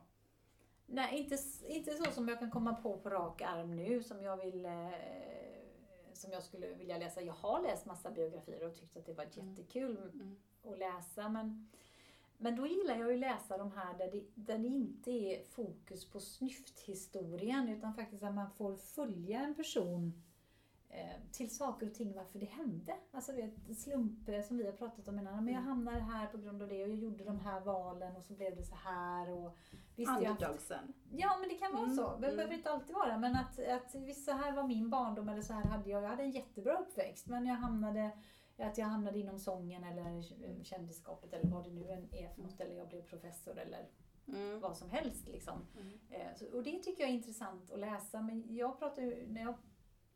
Nej, 0.93 1.19
inte, 1.19 1.37
inte 1.67 1.91
så 1.95 2.11
som 2.11 2.29
jag 2.29 2.39
kan 2.39 2.51
komma 2.51 2.75
på 2.75 2.99
på 2.99 3.11
rak 3.11 3.43
arm 3.43 3.77
nu 3.77 4.03
som 4.03 4.23
jag 4.23 4.37
vill 4.37 4.65
eh, 4.65 4.91
som 6.13 6.33
jag 6.33 6.43
skulle 6.43 6.75
vilja 6.75 6.99
läsa. 6.99 7.23
Jag 7.23 7.33
har 7.33 7.63
läst 7.63 7.87
massa 7.87 8.11
biografier 8.11 8.67
och 8.67 8.75
tyckt 8.75 8.97
att 8.97 9.07
det 9.07 9.13
var 9.13 9.25
mm. 9.25 9.51
jättekul 9.51 10.11
mm. 10.15 10.37
att 10.65 10.79
läsa. 10.79 11.29
Men, 11.29 11.69
men 12.37 12.57
då 12.57 12.67
gillar 12.67 12.97
jag 12.97 13.09
ju 13.09 13.15
att 13.15 13.21
läsa 13.21 13.59
de 13.59 13.73
här 13.73 13.99
där 13.99 14.11
det, 14.11 14.25
där 14.35 14.59
det 14.59 14.69
inte 14.69 15.11
är 15.11 15.45
fokus 15.45 16.11
på 16.11 16.21
snyfthistorien 16.21 17.69
utan 17.69 17.95
faktiskt 17.95 18.23
att 18.23 18.35
man 18.35 18.51
får 18.51 18.77
följa 18.77 19.41
en 19.41 19.55
person 19.55 20.23
till 21.33 21.57
saker 21.57 21.87
och 21.87 21.95
ting 21.95 22.15
varför 22.15 22.39
det 22.39 22.47
hände. 22.47 22.97
Alltså 23.11 23.33
vet, 23.33 23.79
slumper 23.79 24.43
som 24.43 24.59
vi 24.59 24.67
har 24.67 24.73
pratat 24.73 25.09
om 25.09 25.19
innan. 25.19 25.45
Men 25.45 25.55
jag 25.55 25.63
mm. 25.63 25.69
hamnade 25.69 26.01
här 26.01 26.27
på 26.27 26.39
grund 26.39 26.63
av 26.63 26.69
det 26.69 26.83
och 26.83 26.89
jag 26.89 26.97
gjorde 26.97 27.25
de 27.25 27.41
här 27.41 27.61
valen 27.61 28.17
och 28.17 28.25
så 28.25 28.35
blev 28.35 28.57
det 28.57 28.63
så 28.63 28.75
här. 28.75 29.31
Och 29.31 29.57
visst, 29.97 30.11
Underdogsen. 30.11 30.93
Ja, 31.11 31.37
men 31.41 31.49
det 31.49 31.55
kan 31.55 31.73
vara 31.73 31.85
mm. 31.85 31.97
så. 31.97 32.17
Det 32.17 32.27
mm. 32.27 32.37
behöver 32.37 32.55
inte 32.55 32.71
alltid 32.71 32.95
vara. 32.95 33.19
Men 33.19 33.37
att, 33.37 33.59
att 33.59 33.95
visst, 33.95 34.25
så 34.25 34.33
här 34.33 34.53
var 34.53 34.63
min 34.63 34.91
barndom 34.91 35.29
eller 35.29 35.43
så 35.43 35.53
här 35.53 35.65
hade 35.65 35.91
jag. 35.91 36.03
Jag 36.03 36.09
hade 36.09 36.23
en 36.23 36.31
jättebra 36.31 36.79
uppväxt 36.79 37.27
men 37.27 37.47
jag 37.47 37.55
hamnade 37.55 38.11
att 38.59 38.79
jag 38.79 38.87
hamnade 38.87 39.19
inom 39.19 39.39
sången 39.39 39.85
eller 39.85 40.23
kändisskapet 40.65 41.33
eller 41.33 41.51
vad 41.51 41.65
det 41.65 41.71
nu 41.71 41.91
än 41.91 42.09
är 42.15 42.29
för 42.29 42.43
något. 42.43 42.61
Eller 42.61 42.77
jag 42.77 42.89
blev 42.89 43.03
professor 43.03 43.59
eller 43.59 43.89
mm. 44.27 44.61
vad 44.61 44.77
som 44.77 44.91
helst. 44.91 45.29
Liksom. 45.29 45.67
Mm. 45.81 45.99
Eh, 46.11 46.55
och 46.55 46.63
det 46.63 46.79
tycker 46.79 47.03
jag 47.03 47.11
är 47.11 47.15
intressant 47.15 47.71
att 47.71 47.79
läsa. 47.79 48.23
Men 48.23 48.55
jag 48.55 48.79
pratar 48.79 49.03
ju, 49.03 49.27
när, 49.29 49.41
jag, 49.41 49.55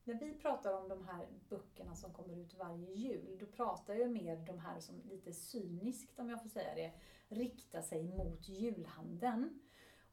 när 0.04 0.14
vi 0.14 0.34
pratar 0.34 0.73
om 0.73 0.88
de 0.88 1.04
här 1.04 1.28
böckerna 1.49 1.94
som 1.96 2.12
kommer 2.12 2.37
ut 2.37 2.54
varje 2.54 2.92
jul, 2.92 3.38
då 3.40 3.46
pratar 3.46 3.94
jag 3.94 4.11
mer 4.11 4.37
de 4.37 4.58
här 4.58 4.80
som 4.80 5.02
lite 5.04 5.32
cyniskt, 5.32 6.18
om 6.18 6.30
jag 6.30 6.42
får 6.42 6.49
säga 6.49 6.75
det, 6.75 6.92
riktar 7.28 7.82
sig 7.82 8.04
mot 8.04 8.49
julhandeln. 8.49 9.61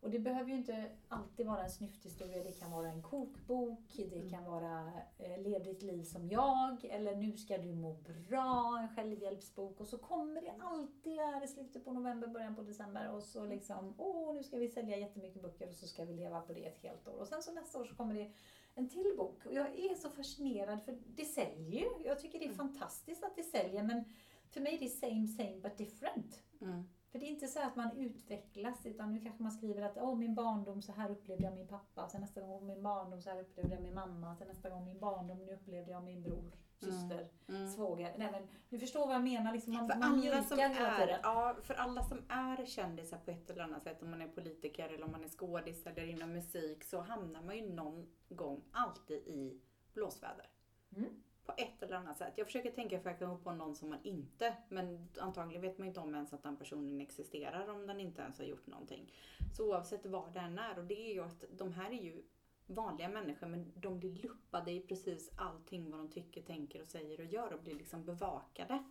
Och 0.01 0.09
det 0.09 0.19
behöver 0.19 0.49
ju 0.49 0.55
inte 0.55 0.91
alltid 1.07 1.45
vara 1.45 1.63
en 1.63 1.69
snyfthistoria. 1.71 2.43
Det 2.43 2.51
kan 2.59 2.71
vara 2.71 2.87
en 2.89 3.01
kokbok, 3.01 3.79
det 3.95 4.15
Mm. 4.15 4.29
kan 4.29 4.43
vara 4.45 4.91
eh, 5.17 5.41
Lev 5.41 5.63
ditt 5.63 5.81
liv 5.81 6.03
som 6.03 6.29
jag, 6.29 6.85
eller 6.85 7.15
Nu 7.15 7.37
ska 7.37 7.57
du 7.57 7.73
må 7.75 7.93
bra, 7.93 8.79
en 8.81 8.95
självhjälpsbok. 8.95 9.79
Och 9.79 9.87
så 9.87 9.97
kommer 9.97 10.41
det 10.41 10.53
alltid 10.59 11.13
här 11.17 11.43
i 11.43 11.47
slutet 11.47 11.85
på 11.85 11.93
november, 11.93 12.27
början 12.27 12.55
på 12.55 12.61
december 12.61 13.11
och 13.11 13.23
så 13.23 13.45
liksom, 13.45 13.93
åh 13.97 14.33
nu 14.35 14.43
ska 14.43 14.57
vi 14.57 14.67
sälja 14.69 14.97
jättemycket 14.97 15.41
böcker 15.41 15.69
och 15.69 15.75
så 15.75 15.87
ska 15.87 16.05
vi 16.05 16.13
leva 16.13 16.41
på 16.41 16.53
det 16.53 16.65
ett 16.65 16.77
helt 16.83 17.07
år. 17.07 17.19
Och 17.19 17.27
sen 17.27 17.43
så 17.43 17.51
nästa 17.53 17.79
år 17.79 17.85
så 17.85 17.95
kommer 17.95 18.15
det 18.15 18.31
en 18.75 18.89
till 18.89 19.13
bok. 19.17 19.45
Och 19.45 19.53
jag 19.53 19.79
är 19.79 19.95
så 19.95 20.09
fascinerad 20.09 20.83
för 20.83 20.97
det 21.15 21.25
säljer 21.25 21.79
ju. 21.81 21.89
Jag 22.05 22.19
tycker 22.19 22.39
det 22.39 22.45
är 22.45 22.53
Mm. 22.53 22.57
fantastiskt 22.57 23.23
att 23.23 23.35
det 23.35 23.43
säljer 23.43 23.83
men 23.83 24.03
för 24.49 24.61
mig 24.61 24.75
är 24.75 24.79
det 24.79 24.89
same 24.89 25.27
same 25.27 25.59
but 25.59 25.77
different. 25.77 26.43
Mm. 26.61 26.83
För 27.11 27.19
det 27.19 27.25
är 27.25 27.29
inte 27.29 27.47
så 27.47 27.59
att 27.59 27.75
man 27.75 27.91
utvecklas 27.97 28.85
utan 28.85 29.13
nu 29.13 29.19
kanske 29.21 29.43
man 29.43 29.51
skriver 29.51 29.81
att 29.81 29.97
åh 29.97 30.15
min 30.17 30.35
barndom 30.35 30.81
så 30.81 30.91
här 30.91 31.11
upplevde 31.11 31.43
jag 31.43 31.53
min 31.53 31.67
pappa. 31.67 32.09
Sen 32.09 32.21
nästa 32.21 32.41
gång 32.41 32.65
min 32.67 32.83
barndom 32.83 33.21
så 33.21 33.29
här 33.29 33.41
upplevde 33.41 33.73
jag 33.75 33.81
min 33.83 33.93
mamma. 33.93 34.35
Sen 34.35 34.47
nästa 34.47 34.69
gång 34.69 34.85
min 34.85 34.99
barndom 34.99 35.45
nu 35.45 35.53
upplevde 35.53 35.91
jag 35.91 36.03
min 36.03 36.23
bror, 36.23 36.51
syster, 36.77 37.27
Mm. 37.47 37.71
svåger. 37.71 38.17
Nej 38.17 38.31
men 38.31 38.47
du 38.69 38.79
förstår 38.79 39.05
vad 39.07 39.15
jag 39.15 39.23
menar. 39.23 39.53
Liksom 39.53 39.73
man, 39.73 39.87
För 39.89 39.95
man 39.97 40.13
alla, 40.13 40.43
som 40.43 40.59
är, 40.59 41.19
ja, 41.23 41.55
för 41.63 41.73
alla 41.73 42.03
som 42.03 42.17
är 42.29 42.65
kändisar 42.65 43.17
på 43.17 43.31
ett 43.31 43.49
eller 43.49 43.63
annat 43.63 43.83
sätt, 43.83 44.01
om 44.01 44.09
man 44.11 44.21
är 44.21 44.27
politiker 44.27 44.89
eller 44.89 45.05
om 45.05 45.11
man 45.11 45.23
är 45.23 45.27
skådis 45.29 45.85
eller 45.85 46.03
inom 46.05 46.33
musik, 46.33 46.83
så 46.83 47.01
hamnar 47.01 47.41
man 47.41 47.57
ju 47.57 47.73
någon 47.73 48.07
gång 48.29 48.63
alltid 48.71 49.17
i 49.27 49.61
blåsväder. 49.93 50.49
Mm. 50.95 51.23
På 51.55 51.61
ett 51.61 51.83
eller 51.83 51.95
annat 51.95 52.17
sätt. 52.17 52.33
Jag 52.35 52.47
försöker 52.47 52.71
tänka 52.71 52.99
för 52.99 53.09
att 53.09 53.21
jag 53.21 53.43
på 53.43 53.51
någon 53.51 53.75
som 53.75 53.89
man 53.89 53.99
inte, 54.03 54.57
men 54.69 55.09
antagligen 55.19 55.61
vet 55.61 55.77
man 55.77 55.87
inte 55.87 55.99
om 55.99 56.15
ens 56.15 56.33
att 56.33 56.43
den 56.43 56.57
personen 56.57 57.01
existerar 57.01 57.69
om 57.69 57.87
den 57.87 57.99
inte 57.99 58.21
ens 58.21 58.37
har 58.37 58.45
gjort 58.45 58.67
någonting. 58.67 59.13
Så 59.53 59.69
oavsett 59.69 60.05
vad 60.05 60.33
det 60.33 60.39
än 60.39 60.59
är, 60.59 60.79
och 60.79 60.85
det 60.85 61.09
är 61.09 61.13
ju 61.13 61.21
att 61.21 61.43
de 61.51 61.73
här 61.73 61.89
är 61.91 62.01
ju 62.01 62.23
vanliga 62.65 63.09
människor 63.09 63.47
men 63.47 63.71
de 63.75 63.99
blir 63.99 64.15
luppade 64.15 64.71
i 64.71 64.79
precis 64.79 65.31
allting 65.35 65.91
vad 65.91 65.99
de 65.99 66.09
tycker, 66.09 66.41
tänker 66.41 66.81
och 66.81 66.87
säger 66.87 67.19
och 67.19 67.25
gör 67.25 67.53
och 67.53 67.61
blir 67.61 67.75
liksom 67.75 68.05
bevakade. 68.05 68.83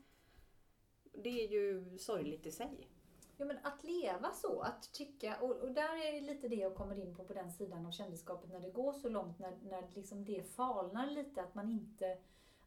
Det 1.13 1.45
är 1.45 1.49
ju 1.49 1.99
sorgligt 1.99 2.47
i 2.47 2.53
sig. 2.53 2.89
Ja, 3.37 3.47
men 3.47 3.59
att 3.63 3.85
leva 3.85 4.33
så, 4.33 4.61
att 4.61 4.93
tycka, 4.93 5.37
och, 5.41 5.57
och 5.57 5.73
där 5.73 5.97
är 6.07 6.21
lite 6.21 6.49
det 6.49 6.57
jag 6.57 6.75
kommer 6.75 6.99
in 6.99 7.17
på 7.17 7.25
på 7.25 7.33
den 7.33 7.53
sidan 7.53 7.87
av 7.87 7.91
kändisskapet 7.91 8.51
när 8.51 8.61
det 8.61 8.71
går 8.71 8.93
så 8.93 9.09
långt, 9.09 9.39
när, 9.39 9.57
när 9.63 9.89
liksom 9.95 10.25
det 10.25 10.43
falnar 10.43 11.07
lite, 11.07 11.43
att 11.43 11.55
man 11.55 11.69
inte 11.69 12.19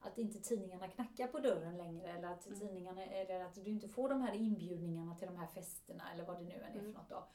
att 0.06 0.18
inte 0.18 0.40
tidningarna 0.40 0.88
knackar 0.88 1.28
på 1.28 1.40
dörren 1.40 1.78
längre 1.78 2.08
eller 2.12 2.28
att, 2.28 2.46
Mm. 2.48 2.60
tidningarna, 2.60 3.06
eller 3.06 3.40
att 3.46 3.56
du 3.56 3.64
inte 3.72 3.88
får 3.88 4.10
de 4.10 4.22
här 4.22 4.34
inbjudningarna 4.34 5.16
till 5.16 5.28
de 5.28 5.38
här 5.38 5.48
festerna 5.48 6.04
eller 6.14 6.26
vad 6.26 6.38
det 6.40 6.44
nu 6.44 6.54
än 6.54 6.64
är 6.64 6.72
för 6.72 6.80
Mm. 6.80 6.92
något 6.92 7.10
då. 7.10 7.28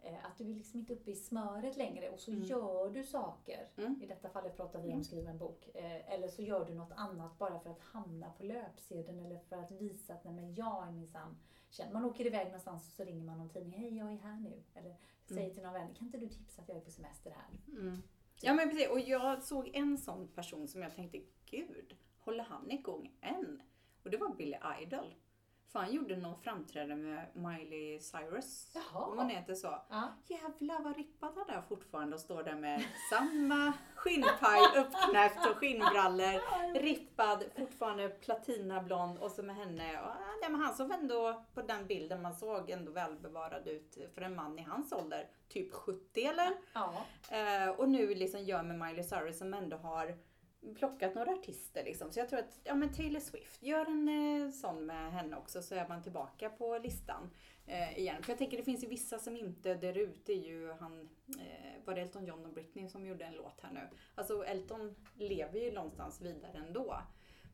Eh, 0.00 0.24
Att 0.26 0.38
du 0.38 0.50
är 0.50 0.54
liksom 0.54 0.80
inte 0.80 0.92
uppe 0.92 1.10
i 1.10 1.14
smöret 1.14 1.76
längre 1.76 2.10
och 2.10 2.20
så 2.20 2.30
Mm. 2.30 2.42
gör 2.42 2.90
du 2.90 3.04
saker. 3.04 3.68
Mm. 3.76 4.02
I 4.02 4.06
detta 4.06 4.28
fallet 4.28 4.56
pratar 4.56 4.78
vi 4.78 4.84
om 4.86 4.92
Mm. 4.92 5.04
skriva 5.04 5.30
en 5.30 5.38
bok. 5.38 5.68
Eh, 5.74 6.12
Eller 6.14 6.28
så 6.28 6.42
gör 6.42 6.64
du 6.64 6.74
något 6.74 6.92
annat 6.96 7.38
bara 7.38 7.60
för 7.60 7.70
att 7.70 7.80
hamna 7.80 8.30
på 8.30 8.42
löpsedeln 8.44 9.20
eller 9.20 9.38
för 9.38 9.56
att 9.56 9.70
visa 9.70 10.14
att 10.14 10.24
nej 10.24 10.34
men 10.34 10.54
jag 10.54 10.86
är 10.88 10.92
minsann 10.92 11.36
känd. 11.70 11.92
Man 11.92 12.04
åker 12.04 12.26
iväg 12.26 12.46
någonstans 12.46 12.86
och 12.86 12.92
så 12.92 13.04
ringer 13.04 13.24
man 13.24 13.38
någon 13.38 13.48
tidning. 13.50 13.72
Hej, 13.80 13.96
jag 13.98 14.12
är 14.12 14.16
här 14.16 14.36
nu. 14.40 14.62
Eller 14.74 14.96
säger 15.28 15.40
Mm. 15.42 15.54
till 15.54 15.62
någon 15.62 15.72
vän, 15.72 15.94
kan 15.94 16.06
inte 16.06 16.18
du 16.18 16.28
tipsa 16.28 16.62
att 16.62 16.68
jag 16.68 16.76
är 16.76 16.80
på 16.80 16.90
semester 16.90 17.30
här? 17.30 17.78
Mm. 17.80 18.02
Ja 18.42 18.54
men 18.54 18.70
precis, 18.70 18.88
och 18.88 19.00
jag 19.00 19.42
såg 19.42 19.70
en 19.74 19.98
sån 19.98 20.28
person 20.28 20.68
som 20.68 20.82
jag 20.82 20.94
tänkte, 20.94 21.20
gud, 21.50 21.96
håller 22.26 22.44
han 22.44 22.70
igång 22.70 23.12
än? 23.20 23.62
Och 24.04 24.10
det 24.10 24.16
var 24.16 24.34
Billy 24.34 24.56
Idol. 24.82 25.14
För 25.72 25.78
han 25.78 25.92
gjorde 25.92 26.16
någon 26.16 26.40
framträdande 26.40 26.96
med 26.96 27.26
Miley 27.34 28.00
Cyrus. 28.00 28.72
Jaha. 28.74 29.04
Om 29.06 29.16
man 29.16 29.30
heter 29.30 29.54
så. 29.54 29.82
Ja. 29.88 30.08
Jävlar 30.26 30.82
vad 30.82 30.96
rippad 30.96 31.32
han 31.36 31.56
är 31.56 31.62
fortfarande 31.62 32.14
och 32.14 32.20
står 32.20 32.42
där 32.42 32.54
med 32.54 32.84
samma 33.10 33.72
skinnpaj 33.94 34.60
uppknäppt 34.76 35.46
och 35.50 35.56
skinnbrallor. 35.56 36.40
Rippad, 36.80 37.44
fortfarande 37.56 38.08
platinablond 38.08 39.18
och 39.18 39.30
så 39.30 39.42
med 39.42 39.56
henne. 39.56 40.00
Och, 40.02 40.10
nej, 40.40 40.50
men 40.50 40.60
han 40.60 40.74
såg 40.74 40.90
ändå 40.90 41.44
på 41.54 41.62
den 41.62 41.86
bilden 41.86 42.22
man 42.22 42.34
såg 42.34 42.70
ändå 42.70 42.92
välbevarad 42.92 43.68
ut 43.68 43.98
för 44.14 44.22
en 44.22 44.34
man 44.34 44.58
i 44.58 44.62
hans 44.62 44.92
ålder. 44.92 45.28
Typ 45.48 45.72
70 45.72 46.24
eller? 46.24 46.52
ja. 46.74 47.04
Eh, 47.30 47.68
och 47.68 47.88
nu 47.88 48.14
liksom 48.14 48.42
gör 48.42 48.62
med 48.62 48.78
Miley 48.78 49.04
Cyrus 49.04 49.38
som 49.38 49.54
ändå 49.54 49.76
har 49.76 50.18
plockat 50.74 51.14
några 51.14 51.32
artister 51.32 51.84
liksom. 51.84 52.12
Så 52.12 52.18
jag 52.18 52.28
tror 52.28 52.38
att, 52.38 52.60
ja 52.64 52.74
men 52.74 52.92
Taylor 52.92 53.20
Swift, 53.20 53.62
gör 53.62 53.86
en 53.86 54.08
eh, 54.08 54.50
sån 54.50 54.86
med 54.86 55.12
henne 55.12 55.36
också 55.36 55.62
så 55.62 55.74
är 55.74 55.88
man 55.88 56.02
tillbaka 56.02 56.50
på 56.50 56.78
listan 56.78 57.30
eh, 57.66 57.98
igen. 57.98 58.22
För 58.22 58.30
jag 58.30 58.38
tänker 58.38 58.56
det 58.56 58.62
finns 58.62 58.84
ju 58.84 58.88
vissa 58.88 59.18
som 59.18 59.36
inte 59.36 59.74
där 59.74 59.98
ute 59.98 60.32
är 60.32 60.46
ju 60.46 60.72
han, 60.72 61.08
eh, 61.28 61.84
var 61.84 61.94
det 61.94 62.00
Elton 62.00 62.26
John 62.26 62.46
och 62.46 62.52
Britney 62.52 62.88
som 62.88 63.06
gjorde 63.06 63.24
en 63.24 63.34
låt 63.34 63.60
här 63.60 63.72
nu? 63.72 63.88
Alltså 64.14 64.44
Elton 64.44 64.96
lever 65.14 65.60
ju 65.60 65.72
någonstans 65.72 66.20
vidare 66.20 66.58
ändå. 66.66 67.02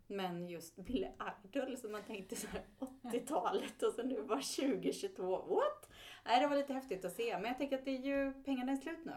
Men 0.06 0.48
just 0.48 0.76
Billy 0.76 1.08
Idol 1.54 1.76
som 1.76 1.92
man 1.92 2.02
tänkte 2.02 2.36
så 2.36 2.46
här 2.46 2.62
80-talet 3.02 3.82
och 3.82 3.92
så 3.92 4.02
nu 4.02 4.22
var 4.22 4.36
2022, 4.36 5.54
what? 5.54 5.88
Nej 6.24 6.40
det 6.40 6.46
var 6.46 6.56
lite 6.56 6.72
häftigt 6.72 7.04
att 7.04 7.12
se 7.12 7.38
men 7.38 7.44
jag 7.44 7.58
tänker 7.58 7.78
att 7.78 7.84
det 7.84 7.90
är 7.90 8.00
ju, 8.00 8.32
pengarna 8.44 8.72
är 8.72 8.76
slut 8.76 9.04
nu. 9.04 9.12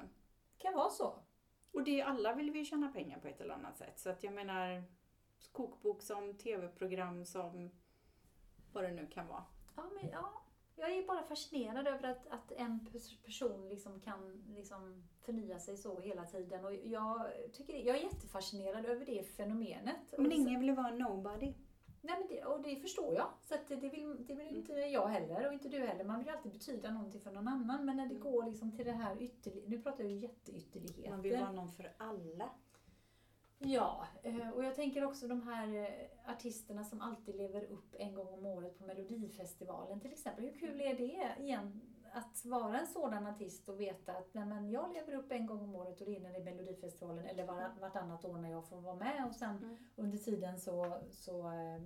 kan 0.58 0.74
vara 0.74 0.90
så. 0.90 1.20
Och 1.76 1.84
det 1.84 2.02
alla 2.02 2.34
vill 2.34 2.52
vi 2.52 2.66
tjäna 2.66 2.88
pengar 2.88 3.20
på 3.20 3.28
ett 3.28 3.42
eller 3.42 3.54
annat 3.54 3.78
sätt. 3.78 4.00
Så 4.00 4.10
att 4.10 4.24
jag 4.24 4.34
menar 4.34 4.84
kokbok 5.52 6.02
som 6.02 6.34
tv-program 6.34 7.26
som 7.26 7.72
vad 8.74 8.84
det 8.84 8.92
nu 8.92 9.08
kan 9.08 9.28
vara. 9.28 9.44
Ja, 9.76 9.84
men, 10.02 10.10
ja. 10.12 10.42
Jag 10.76 10.92
är 10.92 11.08
bara 11.08 11.24
fascinerad 11.24 11.88
över 11.88 12.10
att, 12.10 12.28
att 12.28 12.52
en 12.52 12.88
pers- 12.92 13.24
person 13.26 13.70
liksom 13.70 14.00
kan 14.00 14.44
liksom 14.56 15.04
förnya 15.22 15.60
sig 15.60 15.78
så 15.78 16.00
hela 16.00 16.26
tiden. 16.26 16.66
Och 16.66 16.74
jag, 16.74 17.32
tycker 17.54 17.74
jag 17.74 17.98
är 17.98 18.04
jättefascinerad 18.04 18.86
över 18.86 19.06
det 19.06 19.24
fenomenet. 19.24 20.14
Men 20.18 20.32
ingen 20.32 20.60
vill 20.60 20.76
vara 20.76 20.92
nobody. 20.92 21.54
Nej, 22.06 22.16
men 22.20 22.28
det, 22.28 22.44
och 22.46 22.62
det 22.62 22.76
förstår 22.76 23.14
jag. 23.16 23.28
Så 23.42 23.56
det, 23.68 23.76
vill, 23.76 24.26
det 24.28 24.36
vill 24.36 24.56
inte 24.56 24.74
jag 24.74 25.08
heller 25.08 25.48
och 25.48 25.54
inte 25.54 25.70
du 25.70 25.80
heller. 25.80 26.04
Man 26.04 26.20
vill 26.20 26.30
alltid 26.30 26.52
betyda 26.52 26.92
någonting 26.92 27.22
för 27.22 27.32
någon 27.32 27.48
annan. 27.48 27.86
Men 27.86 27.98
när 27.98 28.06
det 28.08 28.16
Mm. 28.16 28.24
går 28.32 28.46
liksom 28.46 28.72
till 28.72 28.86
det 28.86 28.92
här 28.92 29.22
ytterligare, 29.22 29.70
nu 29.70 29.82
pratar 29.82 30.04
jag 30.04 30.14
ju 30.14 30.20
jätteytterligheter. 30.20 31.10
Man 31.10 31.22
vill 31.22 31.40
vara 31.40 31.52
någon 31.52 31.72
för 31.72 31.94
alla. 31.98 32.50
Ja, 33.58 34.08
eh, 34.24 34.50
och 34.50 34.64
jag 34.66 34.76
tänker 34.76 35.04
också 35.04 35.28
de 35.28 35.42
här 35.42 35.68
eh, 35.76 36.32
artisterna 36.32 36.84
som 36.84 37.02
alltid 37.02 37.36
lever 37.36 37.64
upp 37.64 37.96
en 38.00 38.14
gång 38.14 38.28
om 38.28 38.46
året 38.46 38.78
på 38.78 38.86
Melodifestivalen 38.86 40.00
till 40.00 40.12
exempel. 40.12 40.44
Hur 40.46 40.54
kul 40.60 40.82
är 40.82 40.94
det 40.98 41.36
igen 41.44 41.82
att 42.18 42.46
vara 42.46 42.80
en 42.80 42.88
sådan 42.88 43.28
artist 43.28 43.70
och 43.70 43.80
veta 43.80 44.12
att 44.12 44.34
nej, 44.34 44.46
men 44.46 44.70
jag 44.72 44.94
lever 44.94 45.14
upp 45.14 45.32
en 45.32 45.46
gång 45.46 45.60
om 45.62 45.76
året 45.76 46.00
och 46.02 46.06
det 46.08 46.16
är 46.16 46.20
när 46.20 46.32
det 46.32 46.38
är 46.38 46.44
Melodifestivalen 46.44 47.26
eller 47.26 47.46
var, 47.46 47.72
vartannat 47.82 48.26
år 48.26 48.38
när 48.38 48.52
jag 48.52 48.68
får 48.68 48.82
vara 48.82 48.96
med 48.96 49.26
och 49.28 49.36
sen 49.36 49.58
Mm. 49.58 49.78
under 49.96 50.18
tiden 50.18 50.60
så, 50.60 50.98
så 51.12 51.40
eh, 51.48 51.82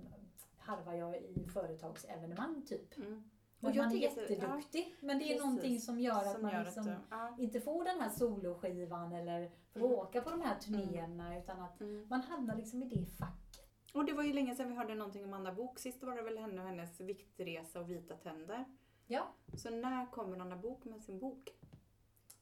harvar 0.58 0.94
jag 0.94 1.16
i 1.16 1.46
företagsevenemang 1.52 2.62
typ. 2.66 2.96
Mm. 2.96 3.30
Och 3.62 3.70
jag 3.70 3.76
man 3.84 3.92
är 3.92 3.96
jätteduktig 3.96 4.94
men 5.00 5.18
det 5.18 5.24
är 5.24 5.28
Precis. 5.28 5.42
någonting 5.44 5.80
som 5.80 6.00
gör 6.00 6.14
att 6.16 6.32
Som 6.32 6.42
man 6.42 6.52
gör 6.52 6.64
liksom 6.64 6.94
ja. 7.10 7.36
inte 7.38 7.60
får 7.60 7.84
den 7.84 8.00
här 8.00 8.08
soloskivan 8.10 9.12
eller 9.12 9.50
får 9.72 9.80
Mm. 9.80 9.92
åka 9.92 10.20
på 10.22 10.30
de 10.30 10.40
här 10.40 10.58
turnéerna 10.58 11.38
utan 11.38 11.60
att 11.60 11.80
Mm. 11.80 12.06
man 12.10 12.20
hamnar 12.20 12.56
liksom 12.56 12.82
i 12.82 12.86
det 12.88 13.06
facket. 13.06 13.66
Och 13.94 14.04
det 14.04 14.12
var 14.12 14.22
ju 14.22 14.32
länge 14.32 14.54
sedan 14.54 14.68
vi 14.68 14.74
hörde 14.76 14.94
någonting 14.94 15.24
om 15.24 15.32
Anna 15.32 15.52
Bok. 15.52 15.78
Sist 15.78 16.02
var 16.02 16.16
det 16.16 16.22
väl 16.22 16.38
henne 16.38 16.62
och 16.62 16.68
hennes 16.68 17.00
viktresa 17.00 17.80
och 17.80 17.90
vita 17.90 18.14
tänder. 18.16 18.64
Ja, 19.12 19.34
Så 19.56 19.70
när 19.70 20.06
kommer 20.10 20.38
Anna 20.40 20.56
Bok 20.56 20.84
med 20.84 21.02
sin 21.02 21.18
bok? 21.18 21.48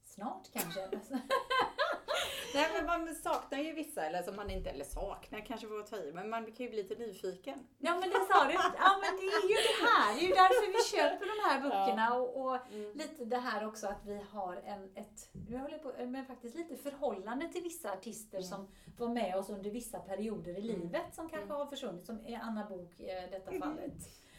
snart 0.04 0.52
kanske. 0.52 0.80
Nej 2.54 2.68
men 2.74 2.86
man 2.86 3.14
saknar 3.14 3.58
ju 3.58 3.72
vissa, 3.72 4.04
eller 4.06 4.22
som 4.22 4.36
man 4.36 4.50
inte, 4.50 4.70
eller 4.70 4.84
saknar 4.84 5.40
kanske 5.40 5.66
att 5.66 5.86
ta 5.90 5.96
i, 5.96 6.12
men 6.12 6.30
man 6.30 6.44
kan 6.44 6.66
ju 6.66 6.68
bli 6.70 6.82
lite 6.82 6.94
nyfiken. 6.94 7.66
ja 7.78 7.92
men 8.00 8.10
det 8.10 8.26
sa 8.30 8.44
du. 8.44 8.52
Ja 8.54 8.98
men 9.02 9.16
det 9.16 9.26
är 9.26 9.48
ju 9.48 9.54
det 9.54 9.86
här. 9.88 10.14
Det 10.14 10.20
är 10.20 10.28
ju 10.28 10.34
därför 10.34 10.66
vi 10.72 10.98
köper 10.98 11.26
de 11.26 11.48
här 11.48 11.60
böckerna 11.62 12.14
och, 12.14 12.40
och 12.44 12.72
Mm. 12.72 12.92
lite 12.98 13.24
det 13.24 13.36
här 13.38 13.66
också 13.66 13.86
att 13.86 14.04
vi 14.04 14.22
har 14.32 14.56
en, 14.56 14.90
ett, 14.96 15.28
nu 15.48 15.58
håller 15.58 15.78
på, 15.78 15.92
men 16.06 16.26
faktiskt 16.26 16.54
lite 16.56 16.76
förhållande 16.76 17.48
till 17.52 17.62
vissa 17.62 17.92
artister 17.92 18.38
Mm. 18.38 18.48
som 18.48 18.68
var 18.98 19.08
med 19.08 19.36
oss 19.36 19.50
under 19.50 19.70
vissa 19.70 19.98
perioder 19.98 20.58
i 20.58 20.70
Mm. 20.70 20.80
livet 20.80 21.14
som 21.14 21.28
kanske 21.28 21.44
Mm. 21.46 21.56
har 21.56 21.66
försvunnit, 21.66 22.06
som 22.06 22.26
är 22.26 22.38
Anna 22.42 22.64
Bok 22.68 23.00
i 23.00 23.06
detta 23.30 23.50
Mm. 23.50 23.62
fallet. 23.62 23.92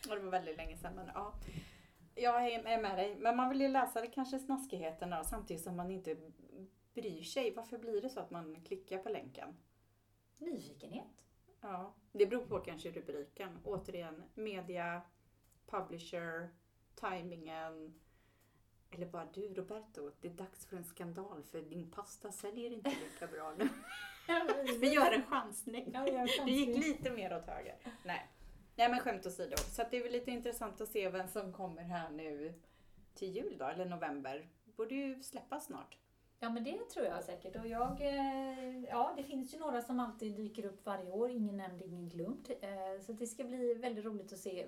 Och 0.10 0.16
det 0.16 0.22
var 0.22 0.32
väldigt 0.32 0.58
länge 0.58 0.78
sedan 0.78 0.94
men 0.96 1.10
ja. 1.14 1.34
Jag 2.16 2.48
är 2.48 2.82
med 2.82 2.98
dig. 2.98 3.16
Men 3.16 3.38
man 3.38 3.50
vill 3.50 3.62
ju 3.62 3.68
läsa 3.68 4.02
det 4.02 4.08
kanske 4.08 4.40
snaskigheterna 4.40 5.24
samtidigt 5.24 5.64
som 5.64 5.76
man 5.76 5.92
inte 5.92 6.18
bryr 6.94 7.24
sig. 7.24 7.54
Varför 7.56 7.78
blir 7.78 8.02
det 8.02 8.10
så 8.10 8.20
att 8.20 8.32
man 8.32 8.62
klickar 8.62 8.98
på 8.98 9.10
länken? 9.10 9.58
Nyfikenhet. 10.38 11.26
Ja, 11.62 11.94
det 12.12 12.26
beror 12.26 12.46
på 12.46 12.60
kanske 12.60 12.92
rubriken. 12.92 13.60
Återigen, 13.64 14.24
media, 14.34 15.02
publisher, 15.66 16.50
timingen. 16.96 18.00
Eller 18.92 19.06
bara 19.06 19.26
du 19.34 19.54
Roberto, 19.54 20.12
det 20.22 20.28
är 20.28 20.34
dags 20.34 20.66
för 20.66 20.78
en 20.78 20.84
skandal 20.84 21.44
för 21.44 21.62
din 21.62 21.92
pasta 21.92 22.32
säljer 22.32 22.72
inte 22.72 22.90
lika 22.90 23.28
bra 23.28 23.54
nu. 23.58 23.70
Vi 24.80 24.94
gör 24.94 25.12
en 25.12 25.24
chansning. 25.26 25.92
Ja, 25.94 26.08
jag 26.08 26.46
Det 26.46 26.52
gick 26.52 26.86
lite 26.86 27.12
mer 27.12 27.38
åt 27.38 27.46
höger. 27.46 27.76
Nej. 28.06 28.28
Nej 28.80 28.90
men 28.90 29.00
skämt 29.00 29.26
åsido. 29.26 29.58
Så 29.58 29.84
det 29.92 29.98
är 29.98 30.04
väl 30.04 30.12
lite 30.12 30.32
intressant 30.32 30.82
att 30.82 30.90
se 30.90 31.10
vem 31.10 31.28
som 31.28 31.54
kommer 31.54 31.84
här 31.84 32.10
nu 32.10 32.54
till 33.14 33.36
jul 33.36 33.58
då, 33.58 33.66
eller 33.66 33.86
november. 33.86 34.50
Borde 34.66 34.96
ju 34.96 35.24
släppas 35.24 35.66
snart. 35.66 35.98
Ja 36.40 36.50
men 36.50 36.64
det 36.64 36.90
tror 36.90 37.06
jag 37.06 37.24
säkert. 37.24 37.56
Och 37.56 37.68
jag, 37.68 38.02
eh, 38.02 38.84
ja 38.84 39.14
det 39.18 39.24
finns 39.24 39.54
ju 39.54 39.60
några 39.60 39.82
som 39.82 40.00
alltid 40.00 40.36
dyker 40.36 40.66
upp 40.66 40.86
varje 40.86 41.12
år. 41.12 41.30
Ingen 41.30 41.58
nämnd, 41.58 41.82
ingen 41.82 42.10
glömd. 42.10 42.50
Eh, 42.62 43.02
Så 43.06 43.12
det 43.12 43.28
ska 43.28 43.44
bli 43.44 43.74
väldigt 43.74 44.06
roligt 44.06 44.34
att 44.34 44.40
se 44.40 44.68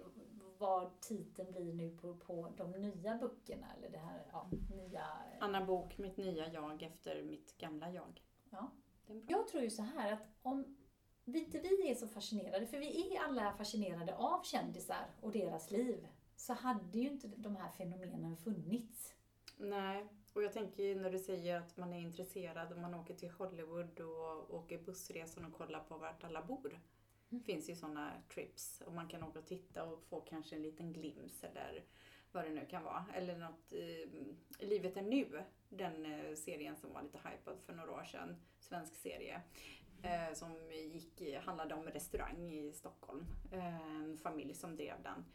vad 0.57 1.01
titeln 1.01 1.51
blir 1.51 1.73
nu 1.73 1.97
på, 1.97 2.15
på 2.15 2.53
de 2.57 2.71
nya 2.71 3.15
böckerna. 3.15 3.67
Eller 3.77 3.89
det 3.89 3.97
här 3.97 4.25
ja, 4.31 4.49
nya... 4.75 5.05
Anna 5.39 5.65
Bok, 5.65 5.97
mitt 5.97 6.17
nya 6.17 6.53
jag 6.53 6.83
efter 6.83 7.23
mitt 7.23 7.57
gamla 7.57 7.91
jag. 7.91 8.21
Ja. 8.49 8.71
Jag 9.27 9.47
tror 9.47 9.63
ju 9.63 9.69
så 9.69 9.81
här 9.81 10.13
att 10.13 10.27
om 10.41 10.77
inte 11.25 11.59
vi 11.59 11.89
är 11.91 11.95
så 11.95 12.07
fascinerade, 12.07 12.67
för 12.67 12.77
vi 12.79 13.15
är 13.15 13.21
alla 13.21 13.53
fascinerade 13.53 14.15
av 14.15 14.43
kändisar 14.43 15.05
och 15.21 15.31
deras 15.31 15.71
liv, 15.71 16.07
så 16.35 16.53
hade 16.53 16.99
ju 16.99 17.09
inte 17.09 17.27
de 17.27 17.55
här 17.55 17.71
fenomenen 17.71 18.37
funnits. 18.37 19.13
Nej, 19.57 20.07
och 20.33 20.43
jag 20.43 20.53
tänker 20.53 20.83
ju 20.83 20.95
när 20.95 21.11
du 21.11 21.19
säger 21.19 21.57
att 21.57 21.77
man 21.77 21.93
är 21.93 21.99
intresserad 21.99 22.71
och 22.71 22.77
man 22.79 22.93
åker 22.93 23.13
till 23.15 23.29
Hollywood 23.31 23.99
och 23.99 24.53
åker 24.55 24.77
bussresan 24.79 25.45
och 25.45 25.53
kollar 25.53 25.79
på 25.79 25.97
vart 25.97 26.23
alla 26.23 26.41
bor. 26.43 26.79
Det 27.29 27.35
Mm. 27.35 27.43
finns 27.43 27.69
ju 27.69 27.75
sådana 27.75 28.11
trips 28.33 28.81
och 28.85 28.93
man 28.93 29.07
kan 29.07 29.23
åka 29.23 29.39
och 29.39 29.45
titta 29.47 29.83
och 29.83 30.03
få 30.03 30.21
kanske 30.21 30.55
en 30.55 30.61
liten 30.61 30.93
glims 30.93 31.43
eller 31.43 31.83
vad 32.31 32.43
det 32.45 32.49
nu 32.49 32.65
kan 32.65 32.83
vara. 32.83 33.05
Eller 33.13 33.37
något, 33.37 33.73
eh, 33.73 34.67
Livet 34.67 34.97
är 34.97 35.01
nu, 35.01 35.43
den 35.69 36.05
eh, 36.05 36.35
serien 36.35 36.75
som 36.75 36.93
var 36.93 37.01
lite 37.01 37.17
hypad 37.17 37.59
för 37.65 37.73
några 37.73 37.91
år 37.91 38.03
sedan, 38.03 38.35
svensk 38.59 38.95
serie. 38.95 39.41
Eh, 40.03 40.33
som 40.33 40.49
gick, 40.71 41.35
handlade 41.45 41.75
om 41.75 41.83
restaurang 41.83 42.51
i 42.51 42.71
Stockholm. 42.73 43.25
Eh, 43.51 44.01
en 44.03 44.17
familj 44.17 44.53
som 44.53 44.75
drev 44.75 44.95
den 45.03 45.25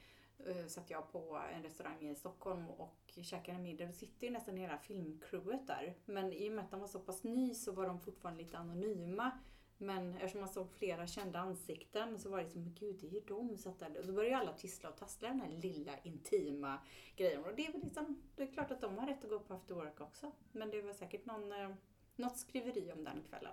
eh, 0.47 0.67
satt 0.67 0.91
jag 0.91 1.13
på 1.13 1.41
en 1.55 1.63
restaurang 1.63 2.09
i 2.09 2.15
Stockholm 2.15 2.71
och 2.71 3.19
käkade 3.23 3.59
middag. 3.59 3.87
Då 3.87 3.93
sitter 3.93 4.27
ju 4.27 4.33
nästan 4.33 4.57
hela 4.57 4.79
filmcrewet 4.79 5.67
där. 5.67 5.95
Men 6.05 6.33
i 6.33 6.49
och 6.49 6.53
med 6.53 6.65
att 6.65 6.71
den 6.71 6.81
var 6.81 6.89
så 6.89 7.01
pass 7.01 7.25
ny 7.25 7.55
så 7.55 7.73
var 7.73 7.87
de 7.87 8.01
fortfarande 8.01 8.43
lite 8.43 8.59
anonyma. 8.59 9.31
Men 9.79 10.15
eftersom 10.15 10.41
man 10.41 10.49
såg 10.49 10.71
flera 10.71 11.07
kända 11.07 11.39
ansikten 11.39 12.19
så 12.19 12.29
var 12.29 12.39
det 12.39 12.45
liksom, 12.45 12.65
som, 12.65 12.75
gud 12.75 12.97
det 13.01 13.07
är 13.07 13.11
ju 13.11 13.21
de 13.21 13.59
satt 13.59 13.79
där. 13.79 14.03
Då 14.07 14.13
började 14.13 14.29
ju 14.29 14.35
alla 14.35 14.53
tissla 14.53 14.89
och 14.89 14.97
tassla 14.97 15.29
den 15.29 15.41
här 15.41 15.51
lilla 15.51 15.99
intima 15.99 16.79
grejen. 17.17 17.45
Och 17.45 17.55
det 17.57 17.67
är 17.67 17.73
väl 17.73 17.81
liksom, 17.81 18.23
det 18.37 18.43
är 18.43 18.53
klart 18.53 18.71
att 18.71 18.81
de 18.81 18.99
har 18.99 19.07
rätt 19.07 19.25
att 19.25 19.31
gå 19.31 19.39
på 19.39 19.55
after 19.55 19.75
work 19.75 20.01
också. 20.01 20.33
Men 20.53 20.71
det 20.71 20.83
var 20.83 20.93
säkert 20.93 21.27
någon, 21.27 21.53
eh, 21.53 21.71
något 22.17 22.39
skriveri 22.39 22.93
om 22.93 23.05
den 23.05 23.23
kvällen. 23.29 23.53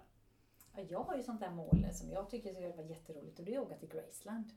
Ja, 0.75 0.81
Jag 0.89 1.03
har 1.03 1.15
ju 1.15 1.23
sånt 1.23 1.39
där 1.39 1.51
mål 1.51 1.87
som 1.93 2.11
jag 2.11 2.29
tycker 2.29 2.53
skulle 2.53 2.69
vara 2.69 2.87
jätteroligt 2.87 3.39
och 3.39 3.45
det 3.45 3.55
är 3.55 3.59
att 3.59 3.65
åka 3.65 3.77
till 3.77 3.89
Graceland. 3.89 4.51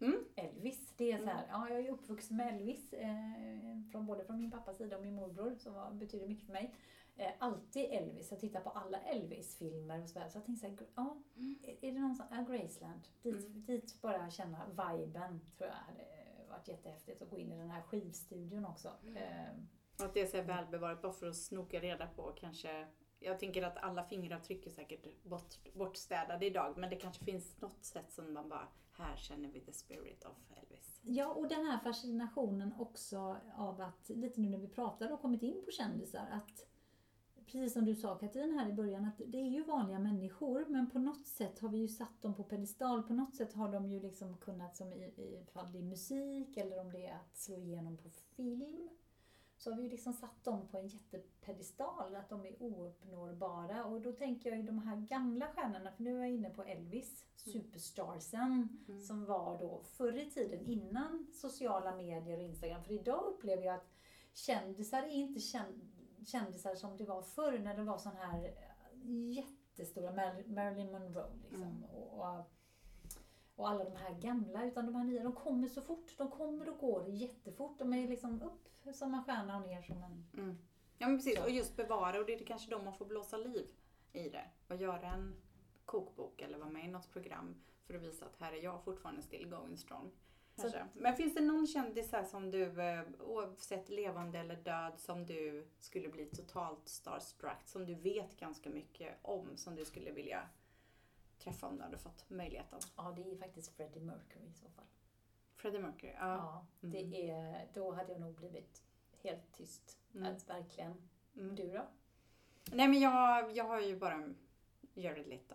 Mm. 0.00 0.24
Elvis, 0.36 0.94
det 0.96 1.12
är 1.12 1.18
så 1.18 1.24
här, 1.24 1.46
ja 1.48 1.68
jag 1.70 1.80
är 1.80 1.90
uppvuxen 1.90 2.36
med 2.36 2.54
Elvis, 2.54 2.92
eh, 2.92 3.10
från, 3.92 4.06
både 4.06 4.24
från 4.24 4.38
min 4.38 4.50
pappas 4.50 4.76
sida 4.76 4.96
och 4.96 5.02
min 5.02 5.14
morbror 5.14 5.54
som 5.58 5.74
var, 5.74 5.90
betyder 5.90 6.28
mycket 6.28 6.46
för 6.46 6.52
mig. 6.52 6.74
Eh, 7.16 7.32
alltid 7.38 7.84
Elvis, 7.90 8.30
jag 8.30 8.40
tittar 8.40 8.60
på 8.60 8.70
alla 8.70 8.98
Elvis-filmer 9.00 10.02
och 10.02 10.08
sådär. 10.08 10.28
Så 10.28 10.38
jag 10.38 10.44
tänkte 10.44 10.84
så 10.84 10.84
ja, 10.94 11.22
är 11.80 11.92
det 11.92 12.00
någon 12.00 12.14
som, 12.16 12.26
ja, 12.30 12.42
Graceland, 12.42 13.08
dit, 13.22 13.66
dit 13.66 14.00
bara 14.02 14.30
känna 14.30 14.66
viben 14.66 15.40
tror 15.56 15.68
jag 15.68 15.76
hade 15.76 16.04
varit 16.48 16.68
jättehäftigt 16.68 17.22
att 17.22 17.30
gå 17.30 17.38
in 17.38 17.52
i 17.52 17.58
den 17.58 17.70
här 17.70 17.82
skivstudion 17.82 18.64
också. 18.66 18.88
Eh, 19.16 19.54
Och 19.98 20.04
att 20.04 20.14
det 20.14 20.20
är 20.20 20.26
så 20.26 20.36
här 20.36 20.44
välbevarat 20.44 21.02
bara 21.02 21.12
för 21.12 21.26
att 21.26 21.36
snoka 21.36 21.80
reda 21.80 22.06
på 22.06 22.32
kanske 22.36 22.86
jag 23.24 23.38
tänker 23.38 23.62
att 23.62 23.76
alla 23.76 24.04
fingeravtryck 24.04 24.66
är 24.66 24.70
säkert 24.70 25.24
bort, 25.24 25.74
bortstädade 25.74 26.46
idag 26.46 26.74
men 26.76 26.90
det 26.90 26.96
kanske 26.96 27.24
finns 27.24 27.60
något 27.60 27.84
sätt 27.84 28.12
som 28.12 28.32
man 28.32 28.48
bara, 28.48 28.68
här 28.92 29.16
känner 29.16 29.48
vi 29.48 29.60
the 29.60 29.72
spirit 29.72 30.24
of 30.24 30.36
Elvis. 30.56 31.00
Ja, 31.02 31.32
och 31.32 31.48
den 31.48 31.66
här 31.66 31.78
fascinationen 31.78 32.74
också 32.78 33.36
av 33.56 33.80
att, 33.80 34.08
lite 34.08 34.40
nu 34.40 34.48
när 34.48 34.58
vi 34.58 34.68
pratar 34.68 35.12
och 35.12 35.20
kommit 35.20 35.42
in 35.42 35.62
på 35.64 35.70
kändisar, 35.70 36.26
att 36.30 36.66
precis 37.46 37.72
som 37.72 37.84
du 37.84 37.94
sa 37.94 38.18
Katrin 38.18 38.58
här 38.58 38.68
i 38.68 38.72
början, 38.72 39.04
att 39.04 39.22
det 39.26 39.38
är 39.38 39.48
ju 39.48 39.64
vanliga 39.64 39.98
människor, 39.98 40.64
men 40.68 40.90
på 40.90 40.98
något 40.98 41.26
sätt 41.26 41.58
har 41.58 41.68
vi 41.68 41.78
ju 41.78 41.88
satt 41.88 42.22
dem 42.22 42.34
på 42.34 42.44
pedestal. 42.44 43.02
På 43.02 43.14
något 43.14 43.36
sätt 43.36 43.52
har 43.52 43.72
de 43.72 43.86
ju 43.86 44.00
liksom 44.00 44.36
kunnat, 44.36 44.76
som 44.76 44.92
i, 44.92 45.04
i 45.04 45.46
fall 45.52 45.72
det 45.72 45.78
är 45.78 45.82
musik 45.82 46.56
eller 46.56 46.80
om 46.80 46.92
det 46.92 47.06
är 47.06 47.14
att 47.14 47.36
slå 47.36 47.56
igenom 47.56 47.96
på 47.96 48.10
film, 48.10 48.88
så 49.64 49.70
har 49.70 49.76
vi 49.76 49.82
ju 49.82 49.88
liksom 49.90 50.12
satt 50.12 50.44
dem 50.44 50.68
på 50.68 50.78
en 50.78 50.86
jättepedestal, 50.88 52.16
att 52.16 52.28
de 52.28 52.46
är 52.46 52.62
ouppnåbara. 52.62 53.84
Och 53.84 54.00
då 54.00 54.12
tänker 54.12 54.50
jag 54.50 54.58
ju 54.58 54.66
de 54.66 54.78
här 54.78 54.96
gamla 54.96 55.46
stjärnorna, 55.48 55.92
för 55.92 56.02
nu 56.02 56.16
är 56.16 56.20
jag 56.20 56.30
inne 56.30 56.50
på 56.50 56.62
Elvis, 56.62 57.26
superstarsen, 57.36 58.68
Mm. 58.88 59.00
som 59.00 59.24
var 59.24 59.58
då 59.58 59.82
förr 59.82 60.18
i 60.18 60.30
tiden 60.30 60.60
innan 60.66 61.26
sociala 61.32 61.96
medier 61.96 62.36
och 62.36 62.42
Instagram. 62.42 62.82
För 62.84 62.92
idag 62.92 63.24
upplever 63.24 63.62
jag 63.62 63.74
att 63.74 63.90
kändisar 64.34 65.02
är 65.02 65.08
inte 65.08 65.40
känd, 65.40 65.80
kändisar 66.26 66.74
som 66.74 66.96
det 66.96 67.04
var 67.04 67.22
förr 67.22 67.58
när 67.58 67.76
det 67.76 67.82
var 67.84 67.98
sån 67.98 68.16
här 68.16 68.54
jättestora 69.34 70.10
Mar- 70.12 70.54
Marilyn 70.54 70.92
Monroe 70.92 71.36
liksom. 71.42 71.62
Mm. 71.62 71.84
Och, 71.84 72.18
och, 72.18 72.50
och 73.56 73.68
alla 73.68 73.84
de 73.84 73.96
här 73.96 74.14
gamla, 74.20 74.64
utan 74.64 74.86
de 74.86 74.94
här 74.94 75.04
nya, 75.04 75.22
de 75.22 75.32
kommer 75.32 75.68
så 75.68 75.80
fort. 75.80 76.14
De 76.18 76.30
kommer 76.30 76.68
och 76.68 76.78
går 76.78 77.08
jättefort. 77.08 77.78
De 77.78 77.92
är 77.92 78.08
liksom 78.08 78.42
upp 78.42 78.68
som 78.94 79.14
en 79.14 79.24
stjärna 79.24 79.56
och 79.56 79.68
ner 79.68 79.82
som 79.82 80.02
en... 80.02 80.26
Mm. 80.32 80.58
Ja 80.98 81.08
men 81.08 81.16
precis, 81.16 81.36
Så. 81.36 81.42
och 81.42 81.50
just 81.50 81.76
bevara 81.76 82.18
och 82.18 82.26
det 82.26 82.34
är 82.34 82.46
kanske 82.46 82.70
då 82.70 82.78
man 82.78 82.94
får 82.94 83.06
blåsa 83.06 83.36
liv 83.36 83.66
i 84.12 84.28
det. 84.28 84.44
Och 84.68 84.76
göra 84.76 85.06
en 85.06 85.36
kokbok 85.84 86.40
eller 86.40 86.58
vara 86.58 86.70
med 86.70 86.84
i 86.84 86.88
något 86.88 87.12
program 87.12 87.54
för 87.86 87.94
att 87.94 88.02
visa 88.02 88.26
att 88.26 88.36
här 88.36 88.52
är 88.52 88.62
jag 88.62 88.84
fortfarande 88.84 89.22
still 89.22 89.48
going 89.48 89.76
strong. 89.76 90.10
Så-. 90.56 90.70
Men 90.94 91.16
finns 91.16 91.34
det 91.34 91.40
någon 91.40 91.66
kändis 91.66 92.12
här 92.12 92.24
som 92.24 92.50
du, 92.50 92.82
eh, 92.82 93.02
oavsett 93.20 93.88
levande 93.88 94.38
eller 94.38 94.56
död, 94.56 94.92
som 94.96 95.26
du 95.26 95.68
skulle 95.78 96.08
bli 96.08 96.26
totalt 96.26 96.88
starstruck, 96.88 97.62
som 97.64 97.86
du 97.86 97.94
vet 97.94 98.36
ganska 98.36 98.70
mycket 98.70 99.18
om, 99.22 99.56
som 99.56 99.76
du 99.76 99.84
skulle 99.84 100.10
vilja 100.10 100.48
träffa 101.44 101.66
om 101.66 101.76
du 101.76 101.82
hade 101.82 101.98
fått 101.98 102.30
möjligheten? 102.30 102.78
Ja, 102.96 103.12
det 103.16 103.30
är 103.32 103.36
faktiskt 103.36 103.76
Freddie 103.76 104.00
Mercury 104.00 104.46
i 104.48 104.52
så 104.52 104.68
fall. 104.68 104.84
Freddie 105.56 105.78
Mercury, 105.78 106.12
ja. 106.12 106.26
Ja, 106.36 106.66
Mm. 106.82 106.92
det 107.10 107.30
är, 107.30 107.68
då 107.74 107.92
hade 107.92 108.12
jag 108.12 108.20
nog 108.20 108.34
blivit 108.34 108.82
helt 109.22 109.52
tyst. 109.52 109.98
Mm. 110.14 110.32
Att 110.36 110.48
verkligen. 110.50 111.08
Mm. 111.36 111.54
Du 111.56 111.72
då? 111.72 111.86
Nej 112.72 112.88
men 112.88 113.00
jag, 113.00 113.56
jag 113.56 113.64
har 113.64 113.80
ju 113.80 113.96
bara 113.98 114.34
Jared 114.94 115.26
Leto. 115.26 115.54